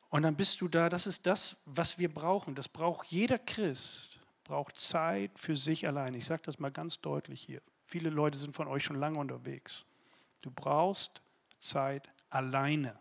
und 0.09 0.23
dann 0.23 0.35
bist 0.35 0.61
du 0.61 0.67
da. 0.67 0.89
Das 0.89 1.05
ist 1.05 1.27
das, 1.27 1.57
was 1.65 1.99
wir 1.99 2.11
brauchen. 2.11 2.55
Das 2.55 2.67
braucht 2.67 3.07
jeder 3.07 3.37
Christ. 3.37 4.19
Braucht 4.43 4.79
Zeit 4.79 5.37
für 5.37 5.57
sich 5.57 5.87
alleine. 5.87 6.17
Ich 6.17 6.25
sage 6.25 6.43
das 6.45 6.59
mal 6.59 6.71
ganz 6.71 7.01
deutlich 7.01 7.41
hier. 7.41 7.61
Viele 7.85 8.09
Leute 8.09 8.37
sind 8.37 8.55
von 8.55 8.67
euch 8.67 8.83
schon 8.83 8.99
lange 8.99 9.19
unterwegs. 9.19 9.85
Du 10.41 10.51
brauchst 10.51 11.21
Zeit 11.59 12.09
alleine 12.29 12.97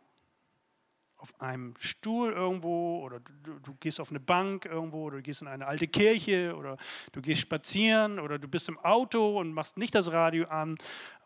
auf 1.24 1.40
einem 1.40 1.72
Stuhl 1.78 2.32
irgendwo 2.32 3.00
oder 3.02 3.18
du, 3.18 3.58
du, 3.60 3.74
gehst 3.80 3.98
auf 3.98 4.10
eine 4.10 4.20
Bank 4.20 4.66
irgendwo 4.66 5.04
oder 5.04 5.16
du 5.16 5.22
gehst 5.22 5.40
in 5.40 5.48
eine 5.48 5.66
alte 5.66 5.88
Kirche 5.88 6.54
oder 6.54 6.76
du 7.12 7.22
gehst 7.22 7.40
spazieren 7.40 8.18
oder 8.18 8.38
du 8.38 8.46
bist 8.46 8.68
im 8.68 8.78
Auto 8.78 9.40
und 9.40 9.54
machst 9.54 9.78
nicht 9.78 9.94
das 9.94 10.12
Radio 10.12 10.46
an 10.48 10.76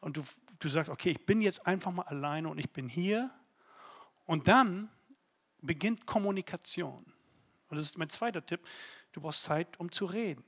und 0.00 0.16
du, 0.16 0.22
du 0.60 0.68
sagst, 0.68 0.88
okay, 0.88 1.10
ich 1.10 1.26
bin 1.26 1.40
jetzt 1.40 1.66
einfach 1.66 1.90
mal 1.90 2.04
alleine 2.04 2.48
und 2.48 2.58
ich 2.58 2.70
bin 2.70 2.88
hier. 2.88 3.32
Und 4.24 4.46
dann 4.46 4.88
beginnt 5.62 6.06
Kommunikation. 6.06 7.04
Und 7.68 7.76
das 7.76 7.86
ist 7.86 7.98
mein 7.98 8.08
zweiter 8.08 8.46
Tipp. 8.46 8.60
Du 9.10 9.20
brauchst 9.20 9.42
Zeit, 9.42 9.80
um 9.80 9.90
zu 9.90 10.04
reden. 10.04 10.44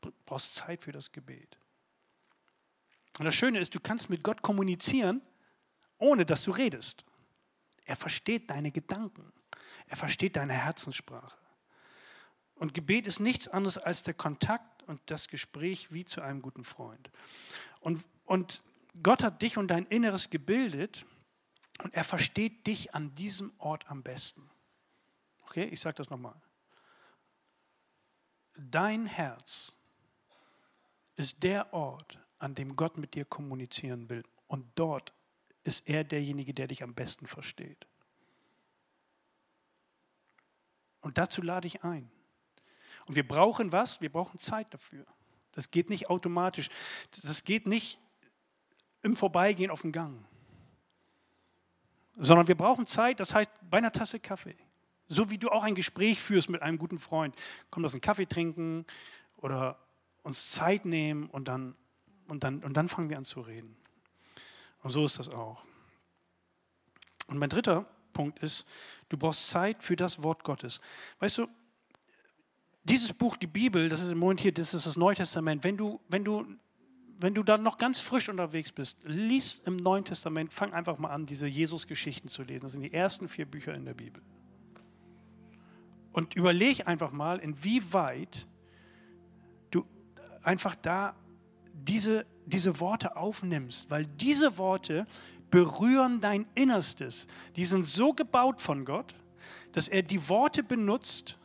Du 0.00 0.12
brauchst 0.26 0.54
Zeit 0.54 0.84
für 0.84 0.92
das 0.92 1.10
Gebet. 1.10 1.58
Und 3.18 3.24
das 3.24 3.34
Schöne 3.34 3.58
ist, 3.58 3.74
du 3.74 3.80
kannst 3.80 4.10
mit 4.10 4.22
Gott 4.22 4.42
kommunizieren, 4.42 5.22
ohne 5.98 6.24
dass 6.24 6.44
du 6.44 6.52
redest. 6.52 7.04
Er 7.90 7.96
versteht 7.96 8.50
deine 8.50 8.70
Gedanken. 8.70 9.32
Er 9.88 9.96
versteht 9.96 10.36
deine 10.36 10.52
Herzenssprache. 10.52 11.36
Und 12.54 12.72
Gebet 12.72 13.04
ist 13.04 13.18
nichts 13.18 13.48
anderes 13.48 13.78
als 13.78 14.04
der 14.04 14.14
Kontakt 14.14 14.84
und 14.84 15.00
das 15.06 15.26
Gespräch 15.26 15.92
wie 15.92 16.04
zu 16.04 16.20
einem 16.20 16.40
guten 16.40 16.62
Freund. 16.62 17.10
Und, 17.80 18.04
und 18.26 18.62
Gott 19.02 19.24
hat 19.24 19.42
dich 19.42 19.56
und 19.56 19.66
dein 19.66 19.86
Inneres 19.86 20.30
gebildet 20.30 21.04
und 21.82 21.92
er 21.92 22.04
versteht 22.04 22.64
dich 22.68 22.94
an 22.94 23.12
diesem 23.14 23.52
Ort 23.58 23.90
am 23.90 24.04
besten. 24.04 24.48
Okay, 25.42 25.64
ich 25.64 25.80
sage 25.80 25.96
das 25.96 26.10
nochmal. 26.10 26.40
Dein 28.54 29.06
Herz 29.06 29.74
ist 31.16 31.42
der 31.42 31.72
Ort, 31.72 32.20
an 32.38 32.54
dem 32.54 32.76
Gott 32.76 32.98
mit 32.98 33.14
dir 33.14 33.24
kommunizieren 33.24 34.08
will. 34.08 34.22
Und 34.46 34.64
dort 34.76 35.12
ist 35.64 35.88
er 35.88 36.04
derjenige, 36.04 36.54
der 36.54 36.68
dich 36.68 36.82
am 36.82 36.94
besten 36.94 37.26
versteht. 37.26 37.86
Und 41.00 41.18
dazu 41.18 41.42
lade 41.42 41.66
ich 41.66 41.82
ein. 41.84 42.10
Und 43.06 43.16
wir 43.16 43.26
brauchen 43.26 43.72
was? 43.72 44.00
Wir 44.00 44.10
brauchen 44.10 44.38
Zeit 44.38 44.72
dafür. 44.72 45.06
Das 45.52 45.70
geht 45.70 45.90
nicht 45.90 46.10
automatisch. 46.10 46.70
Das 47.22 47.44
geht 47.44 47.66
nicht 47.66 47.98
im 49.02 49.16
Vorbeigehen 49.16 49.70
auf 49.70 49.82
dem 49.82 49.92
Gang. 49.92 50.24
Sondern 52.16 52.48
wir 52.48 52.56
brauchen 52.56 52.86
Zeit, 52.86 53.20
das 53.20 53.34
heißt 53.34 53.50
bei 53.68 53.78
einer 53.78 53.92
Tasse 53.92 54.20
Kaffee. 54.20 54.56
So 55.08 55.30
wie 55.30 55.38
du 55.38 55.48
auch 55.48 55.64
ein 55.64 55.74
Gespräch 55.74 56.20
führst 56.20 56.50
mit 56.50 56.62
einem 56.62 56.78
guten 56.78 56.98
Freund. 56.98 57.34
Komm, 57.70 57.82
lass 57.82 57.92
einen 57.92 58.00
Kaffee 58.00 58.26
trinken 58.26 58.84
oder 59.38 59.78
uns 60.22 60.50
Zeit 60.50 60.84
nehmen 60.84 61.28
und 61.30 61.48
dann, 61.48 61.74
und 62.28 62.44
dann, 62.44 62.62
und 62.62 62.76
dann 62.76 62.88
fangen 62.88 63.08
wir 63.08 63.16
an 63.16 63.24
zu 63.24 63.40
reden. 63.40 63.76
Und 64.82 64.90
so 64.90 65.04
ist 65.04 65.18
das 65.18 65.28
auch. 65.28 65.62
Und 67.28 67.38
mein 67.38 67.48
dritter 67.48 67.86
Punkt 68.12 68.40
ist, 68.40 68.66
du 69.08 69.16
brauchst 69.16 69.48
Zeit 69.48 69.82
für 69.82 69.96
das 69.96 70.22
Wort 70.22 70.44
Gottes. 70.44 70.80
Weißt 71.18 71.38
du, 71.38 71.48
dieses 72.84 73.12
Buch, 73.12 73.36
die 73.36 73.46
Bibel, 73.46 73.88
das 73.88 74.00
ist 74.00 74.10
im 74.10 74.18
Moment 74.18 74.40
hier, 74.40 74.52
das 74.52 74.74
ist 74.74 74.86
das 74.86 74.96
Neue 74.96 75.14
Testament. 75.14 75.62
Wenn 75.64 75.76
du, 75.76 76.00
wenn 76.08 76.24
du, 76.24 76.46
wenn 77.18 77.34
du 77.34 77.42
dann 77.42 77.62
noch 77.62 77.78
ganz 77.78 78.00
frisch 78.00 78.28
unterwegs 78.28 78.72
bist, 78.72 78.98
lies 79.04 79.60
im 79.66 79.76
Neuen 79.76 80.04
Testament, 80.04 80.52
fang 80.52 80.72
einfach 80.72 80.98
mal 80.98 81.10
an, 81.10 81.26
diese 81.26 81.46
Jesus-Geschichten 81.46 82.28
zu 82.28 82.42
lesen. 82.42 82.62
Das 82.62 82.72
sind 82.72 82.82
die 82.82 82.92
ersten 82.92 83.28
vier 83.28 83.44
Bücher 83.44 83.74
in 83.74 83.84
der 83.84 83.94
Bibel. 83.94 84.22
Und 86.12 86.34
überleg 86.34 86.88
einfach 86.88 87.12
mal, 87.12 87.38
inwieweit 87.38 88.46
du 89.70 89.84
einfach 90.42 90.74
da 90.74 91.14
diese, 91.72 92.26
diese 92.50 92.80
Worte 92.80 93.16
aufnimmst, 93.16 93.90
weil 93.90 94.04
diese 94.04 94.58
Worte 94.58 95.06
berühren 95.50 96.20
dein 96.20 96.46
Innerstes. 96.54 97.26
Die 97.56 97.64
sind 97.64 97.86
so 97.86 98.12
gebaut 98.12 98.60
von 98.60 98.84
Gott, 98.84 99.14
dass 99.72 99.88
er 99.88 100.02
die 100.02 100.28
Worte 100.28 100.62
benutzt, 100.62 101.36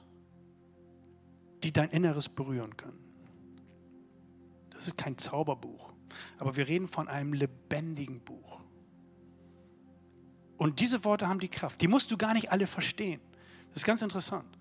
die 1.64 1.72
dein 1.72 1.90
Inneres 1.90 2.30
berühren 2.30 2.76
können. 2.78 3.00
Das 4.72 4.88
ist 4.88 4.98
kein 4.98 5.18
Zauberbuch, 5.18 5.94
aber 6.38 6.58
wir 6.58 6.68
reden 6.68 6.88
von 6.88 7.08
einem 7.08 7.34
lebendigen 7.34 8.20
Buch. 8.20 8.60
Und 10.58 10.80
diese 10.80 11.04
Worte 11.04 11.28
haben 11.28 11.40
die 11.40 11.50
Kraft. 11.50 11.82
Die 11.82 11.88
musst 11.88 12.12
du 12.12 12.18
gar 12.18 12.34
nicht 12.34 12.52
alle 12.52 12.68
verstehen. 12.68 13.20
Das 13.70 13.82
ist 13.82 13.86
ganz 13.86 14.02
interessant. 14.02 14.58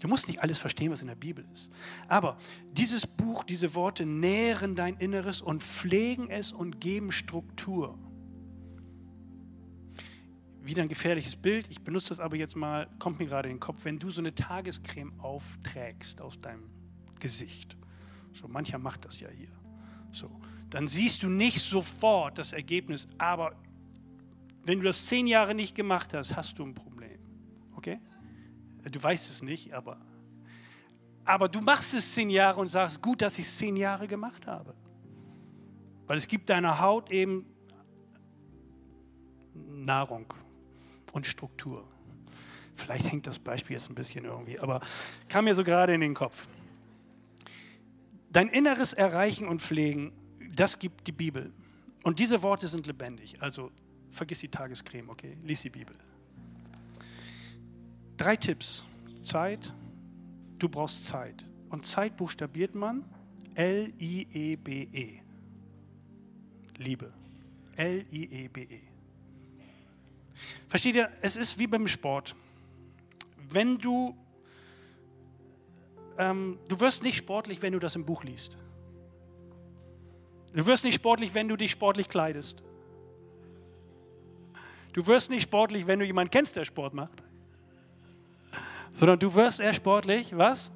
Du 0.00 0.08
musst 0.08 0.28
nicht 0.28 0.42
alles 0.42 0.58
verstehen, 0.58 0.90
was 0.90 1.02
in 1.02 1.08
der 1.08 1.14
Bibel 1.14 1.44
ist. 1.52 1.70
Aber 2.08 2.38
dieses 2.72 3.06
Buch, 3.06 3.44
diese 3.44 3.74
Worte 3.74 4.06
nähren 4.06 4.74
dein 4.74 4.96
Inneres 4.96 5.42
und 5.42 5.62
pflegen 5.62 6.30
es 6.30 6.52
und 6.52 6.80
geben 6.80 7.12
Struktur. 7.12 7.98
Wieder 10.62 10.82
ein 10.82 10.88
gefährliches 10.88 11.36
Bild, 11.36 11.68
ich 11.70 11.82
benutze 11.82 12.10
das 12.10 12.20
aber 12.20 12.36
jetzt 12.36 12.56
mal, 12.56 12.88
kommt 12.98 13.18
mir 13.18 13.26
gerade 13.26 13.48
in 13.48 13.56
den 13.56 13.60
Kopf, 13.60 13.84
wenn 13.84 13.98
du 13.98 14.08
so 14.10 14.20
eine 14.20 14.34
Tagescreme 14.34 15.12
aufträgst 15.20 16.20
aus 16.20 16.40
deinem 16.40 16.70
Gesicht. 17.18 17.76
So, 18.32 18.48
mancher 18.48 18.78
macht 18.78 19.04
das 19.04 19.20
ja 19.20 19.28
hier. 19.28 19.52
So, 20.12 20.30
dann 20.70 20.88
siehst 20.88 21.22
du 21.22 21.28
nicht 21.28 21.60
sofort 21.60 22.38
das 22.38 22.52
Ergebnis, 22.52 23.06
aber 23.18 23.54
wenn 24.64 24.78
du 24.78 24.84
das 24.84 25.06
zehn 25.06 25.26
Jahre 25.26 25.54
nicht 25.54 25.74
gemacht 25.74 26.14
hast, 26.14 26.36
hast 26.36 26.58
du 26.58 26.64
ein 26.64 26.74
Problem. 26.74 27.18
Okay? 27.74 28.00
Du 28.84 29.02
weißt 29.02 29.30
es 29.30 29.42
nicht, 29.42 29.72
aber, 29.74 29.98
aber 31.24 31.48
du 31.48 31.60
machst 31.60 31.94
es 31.94 32.14
zehn 32.14 32.30
Jahre 32.30 32.60
und 32.60 32.68
sagst, 32.68 33.02
gut, 33.02 33.22
dass 33.22 33.38
ich 33.38 33.46
es 33.46 33.58
zehn 33.58 33.76
Jahre 33.76 34.06
gemacht 34.06 34.46
habe. 34.46 34.74
Weil 36.06 36.16
es 36.16 36.26
gibt 36.26 36.48
deiner 36.48 36.80
Haut 36.80 37.10
eben 37.10 37.46
Nahrung 39.54 40.26
und 41.12 41.26
Struktur. 41.26 41.86
Vielleicht 42.74 43.10
hängt 43.12 43.26
das 43.26 43.38
Beispiel 43.38 43.76
jetzt 43.76 43.90
ein 43.90 43.94
bisschen 43.94 44.24
irgendwie, 44.24 44.58
aber 44.58 44.80
kam 45.28 45.44
mir 45.44 45.54
so 45.54 45.62
gerade 45.62 45.94
in 45.94 46.00
den 46.00 46.14
Kopf. 46.14 46.48
Dein 48.30 48.48
Inneres 48.48 48.92
erreichen 48.92 49.48
und 49.48 49.60
pflegen, 49.60 50.12
das 50.54 50.78
gibt 50.78 51.06
die 51.06 51.12
Bibel. 51.12 51.52
Und 52.02 52.18
diese 52.18 52.42
Worte 52.42 52.66
sind 52.68 52.86
lebendig. 52.86 53.42
Also 53.42 53.70
vergiss 54.10 54.40
die 54.40 54.48
Tagescreme, 54.48 55.10
okay? 55.10 55.36
Lies 55.44 55.62
die 55.62 55.70
Bibel. 55.70 55.94
Drei 58.20 58.36
Tipps. 58.36 58.84
Zeit. 59.22 59.72
Du 60.58 60.68
brauchst 60.68 61.06
Zeit. 61.06 61.42
Und 61.70 61.86
Zeit 61.86 62.18
buchstabiert 62.18 62.74
man 62.74 63.02
L-I-E-B-E. 63.54 64.84
-E. 64.92 65.20
Liebe. 66.76 67.14
L-I-E-B-E. 67.76 68.76
-E. 68.76 68.80
Versteht 70.68 70.96
ihr, 70.96 71.10
es 71.22 71.36
ist 71.36 71.58
wie 71.58 71.66
beim 71.66 71.88
Sport. 71.88 72.36
Wenn 73.48 73.78
du, 73.78 74.14
ähm, 76.18 76.58
du 76.68 76.78
wirst 76.78 77.02
nicht 77.02 77.16
sportlich, 77.16 77.62
wenn 77.62 77.72
du 77.72 77.78
das 77.78 77.96
im 77.96 78.04
Buch 78.04 78.22
liest. 78.22 78.58
Du 80.52 80.66
wirst 80.66 80.84
nicht 80.84 80.96
sportlich, 80.96 81.32
wenn 81.32 81.48
du 81.48 81.56
dich 81.56 81.70
sportlich 81.70 82.10
kleidest. 82.10 82.62
Du 84.92 85.06
wirst 85.06 85.30
nicht 85.30 85.44
sportlich, 85.44 85.86
wenn 85.86 85.98
du 85.98 86.04
jemanden 86.04 86.30
kennst, 86.30 86.56
der 86.56 86.66
Sport 86.66 86.92
macht. 86.92 87.22
Sondern 88.92 89.18
du 89.18 89.34
wirst 89.34 89.60
eher 89.60 89.74
sportlich, 89.74 90.36
was? 90.36 90.72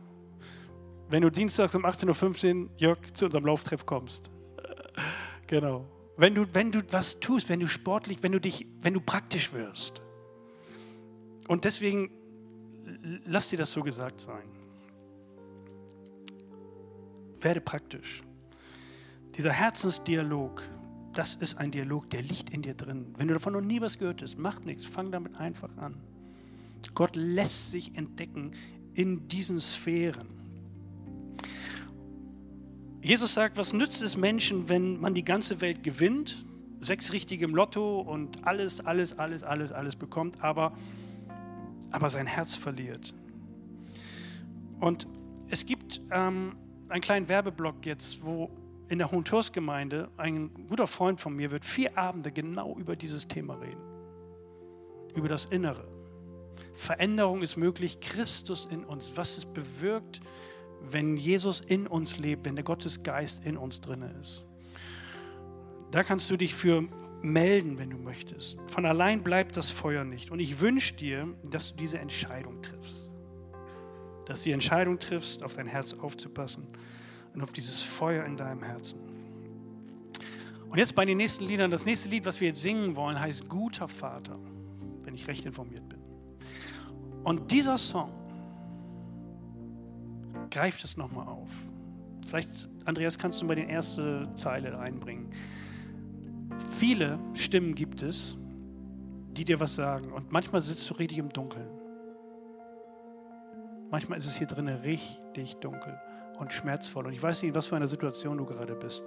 Wenn 1.09 1.23
du 1.23 1.31
dienstags 1.31 1.75
um 1.75 1.85
18.15 1.85 2.65
Uhr, 2.65 2.71
Jörg, 2.77 2.99
zu 3.13 3.27
unserem 3.27 3.47
Lauftreff 3.47 3.87
kommst. 3.87 4.31
Genau. 5.47 5.87
Wenn 6.17 6.35
du, 6.35 6.47
wenn 6.55 6.73
du 6.73 6.81
was 6.91 7.21
tust, 7.21 7.51
wenn 7.51 7.61
du 7.61 7.69
sportlich, 7.69 8.23
wenn 8.23 8.33
du 8.33 8.41
dich, 8.41 8.67
wenn 8.81 8.95
du 8.95 9.01
praktisch 9.01 9.53
wirst. 9.53 10.01
Und 11.49 11.65
deswegen 11.65 12.11
lass 13.27 13.51
dir 13.51 13.59
das 13.59 13.73
so 13.73 13.83
gesagt 13.83 14.21
sein. 14.21 14.45
Werde 17.41 17.61
praktisch. 17.61 18.23
Dieser 19.37 19.53
Herzensdialog, 19.53 20.63
das 21.13 21.35
ist 21.35 21.59
ein 21.59 21.71
Dialog, 21.71 22.09
der 22.11 22.23
liegt 22.23 22.51
in 22.51 22.63
dir 22.63 22.75
drin. 22.75 23.15
Wenn 23.17 23.29
du 23.29 23.35
davon 23.35 23.53
noch 23.53 23.61
nie 23.61 23.81
was 23.81 23.99
gehört 23.99 24.23
hast, 24.23 24.39
mach 24.39 24.61
nichts, 24.61 24.87
fang 24.87 25.11
damit 25.11 25.35
einfach 25.37 25.77
an. 25.77 26.01
Gott 26.93 27.17
lässt 27.17 27.71
sich 27.71 27.97
entdecken 27.97 28.51
in 28.95 29.29
diesen 29.29 29.61
Sphären. 29.61 30.29
Jesus 33.01 33.35
sagt, 33.35 33.57
was 33.59 33.73
nützt 33.73 34.03
es 34.03 34.17
Menschen, 34.17 34.69
wenn 34.69 34.99
man 34.99 35.15
die 35.15 35.25
ganze 35.25 35.61
Welt 35.61 35.83
gewinnt, 35.83 36.37
sechs 36.81 37.13
richtige 37.13 37.45
im 37.45 37.55
Lotto 37.55 38.01
und 38.01 38.47
alles, 38.47 38.85
alles, 38.85 39.19
alles, 39.19 39.43
alles, 39.43 39.73
alles 39.73 39.97
bekommt, 39.97 40.43
aber, 40.43 40.73
aber 41.91 42.09
sein 42.11 42.27
Herz 42.27 42.55
verliert. 42.55 43.13
Und 44.81 45.07
es 45.49 45.67
gibt 45.67 46.01
ähm, 46.11 46.57
einen 46.89 47.01
kleinen 47.01 47.29
Werbeblock 47.29 47.85
jetzt, 47.87 48.25
wo 48.25 48.51
in 48.89 48.99
der 48.99 49.11
Hohenturs-Gemeinde 49.11 50.11
ein 50.17 50.53
guter 50.69 50.87
Freund 50.87 51.21
von 51.21 51.35
mir 51.35 51.51
wird 51.51 51.65
vier 51.65 51.97
Abende 51.99 52.33
genau 52.33 52.77
über 52.77 52.97
dieses 52.97 53.29
Thema 53.29 53.55
reden. 53.55 53.81
Über 55.15 55.29
das 55.29 55.47
Innere. 55.47 55.94
Veränderung 56.75 57.43
ist 57.43 57.57
möglich, 57.57 58.01
Christus 58.01 58.67
in 58.71 58.85
uns, 58.85 59.17
was 59.17 59.39
es 59.39 59.45
bewirkt, 59.45 60.21
wenn 60.83 61.17
Jesus 61.17 61.61
in 61.61 61.87
uns 61.87 62.19
lebt, 62.19 62.45
wenn 62.45 62.57
der 62.57 62.65
Gottesgeist 62.65 63.47
in 63.47 63.57
uns 63.57 63.81
drin 63.81 64.03
ist. 64.21 64.45
Da 65.91 66.03
kannst 66.03 66.31
du 66.31 66.37
dich 66.37 66.55
für 66.55 66.85
melden, 67.23 67.79
wenn 67.79 67.91
du 67.91 67.97
möchtest. 67.97 68.59
Von 68.67 68.85
allein 68.85 69.23
bleibt 69.23 69.57
das 69.57 69.71
Feuer 69.71 70.05
nicht. 70.05 70.31
Und 70.31 70.41
ich 70.41 70.61
wünsche 70.61 70.95
dir, 70.95 71.27
dass 71.51 71.73
du 71.73 71.79
diese 71.79 71.99
Entscheidung 71.99 72.61
triffst. 72.63 73.15
Dass 74.27 74.41
du 74.41 74.45
die 74.45 74.53
Entscheidung 74.53 74.99
triffst, 74.99 75.43
auf 75.43 75.55
dein 75.55 75.67
Herz 75.67 75.95
aufzupassen 75.95 76.67
und 77.33 77.43
auf 77.43 77.53
dieses 77.53 77.83
Feuer 77.83 78.25
in 78.25 78.37
deinem 78.37 78.63
Herzen. 78.63 79.01
Und 80.69 80.79
jetzt 80.79 80.95
bei 80.95 81.05
den 81.05 81.17
nächsten 81.17 81.45
Liedern, 81.45 81.71
das 81.71 81.87
nächste 81.87 82.09
Lied, 82.09 82.27
was 82.27 82.41
wir 82.41 82.49
jetzt 82.49 82.63
singen 82.63 82.97
wollen, 82.97 83.19
heißt 83.19 83.49
Guter 83.49 83.89
Vater, 83.89 84.39
wenn 85.05 85.15
ich 85.15 85.27
recht 85.29 85.47
informiert 85.47 85.89
bin. 85.89 85.94
Und 87.25 87.51
dieser 87.51 87.79
Song 87.79 88.11
greift 90.51 90.85
es 90.85 90.97
nochmal 90.97 91.27
auf. 91.27 91.51
Vielleicht, 92.27 92.69
Andreas, 92.85 93.19
kannst 93.19 93.41
du 93.41 93.47
mal 93.47 93.57
die 93.57 93.67
erste 93.67 94.29
Zeile 94.37 94.79
einbringen. 94.79 95.31
Viele 96.71 97.19
Stimmen 97.35 97.75
gibt 97.75 98.03
es, 98.03 98.37
die 99.33 99.45
dir 99.45 99.59
was 99.59 99.75
sagen. 99.75 100.13
Und 100.13 100.33
manchmal 100.33 100.61
sitzt 100.61 100.89
du 100.89 100.95
richtig 100.95 101.19
im 101.19 101.31
Dunkeln. 101.31 101.69
Manchmal 103.91 104.19
ist 104.19 104.27
es 104.27 104.37
hier 104.37 104.47
drinnen 104.47 104.77
richtig 104.79 105.57
dunkel 105.57 105.99
und 106.39 106.53
schmerzvoll. 106.53 107.07
Und 107.07 107.13
ich 107.13 107.23
weiß 107.23 107.43
nicht, 107.43 107.51
in 107.51 107.55
was 107.55 107.67
für 107.67 107.77
einer 107.77 107.87
Situation 107.89 108.39
du 108.39 108.45
gerade 108.45 108.75
bist. 108.75 109.05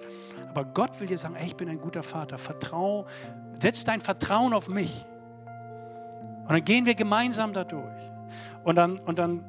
Aber 0.50 0.66
Gott 0.66 1.00
will 1.00 1.08
dir 1.08 1.18
sagen, 1.18 1.36
ey, 1.36 1.48
ich 1.48 1.56
bin 1.56 1.70
ein 1.70 1.80
guter 1.80 2.04
Vater. 2.04 2.38
Vertrau, 2.38 3.06
setz 3.60 3.84
dein 3.84 4.02
Vertrauen 4.02 4.54
auf 4.54 4.70
mich. 4.70 5.06
Und 6.48 6.54
dann 6.54 6.64
gehen 6.64 6.86
wir 6.86 6.96
gemeinsam 6.96 7.54
da 7.54 7.64
durch. 7.64 7.84
Und 8.64 8.76
dann, 8.76 9.00
und 9.00 9.20
dann 9.20 9.44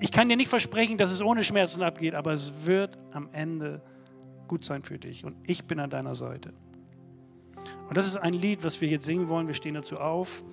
ich 0.00 0.12
kann 0.12 0.28
dir 0.28 0.36
nicht 0.36 0.48
versprechen, 0.48 0.98
dass 0.98 1.10
es 1.10 1.22
ohne 1.22 1.42
Schmerzen 1.42 1.82
abgeht, 1.82 2.14
aber 2.14 2.32
es 2.32 2.66
wird 2.66 2.98
am 3.12 3.28
Ende 3.32 3.80
gut 4.46 4.64
sein 4.64 4.82
für 4.82 4.98
dich. 4.98 5.24
Und 5.24 5.36
ich 5.46 5.64
bin 5.64 5.80
an 5.80 5.90
deiner 5.90 6.14
Seite. 6.14 6.52
Und 7.88 7.96
das 7.96 8.06
ist 8.06 8.16
ein 8.16 8.32
Lied, 8.32 8.64
was 8.64 8.80
wir 8.80 8.88
jetzt 8.88 9.06
singen 9.06 9.28
wollen. 9.28 9.46
Wir 9.46 9.54
stehen 9.54 9.74
dazu 9.74 9.98
auf 9.98 10.44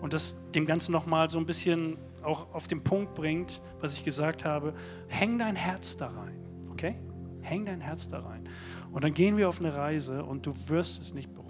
und 0.00 0.12
das 0.12 0.50
dem 0.52 0.66
Ganzen 0.66 0.92
nochmal 0.92 1.30
so 1.30 1.38
ein 1.38 1.46
bisschen 1.46 1.96
auch 2.22 2.52
auf 2.54 2.68
den 2.68 2.84
Punkt 2.84 3.14
bringt, 3.14 3.60
was 3.80 3.94
ich 3.94 4.04
gesagt 4.04 4.44
habe. 4.44 4.74
Häng 5.08 5.38
dein 5.38 5.56
Herz 5.56 5.96
da 5.96 6.08
rein, 6.08 6.38
okay? 6.70 6.96
Häng 7.40 7.64
dein 7.64 7.80
Herz 7.80 8.08
da 8.08 8.20
rein. 8.20 8.48
Und 8.92 9.02
dann 9.02 9.12
gehen 9.14 9.36
wir 9.36 9.48
auf 9.48 9.60
eine 9.60 9.74
Reise 9.74 10.24
und 10.24 10.46
du 10.46 10.52
wirst 10.68 11.02
es 11.02 11.14
nicht 11.14 11.32
bereuen. 11.32 11.43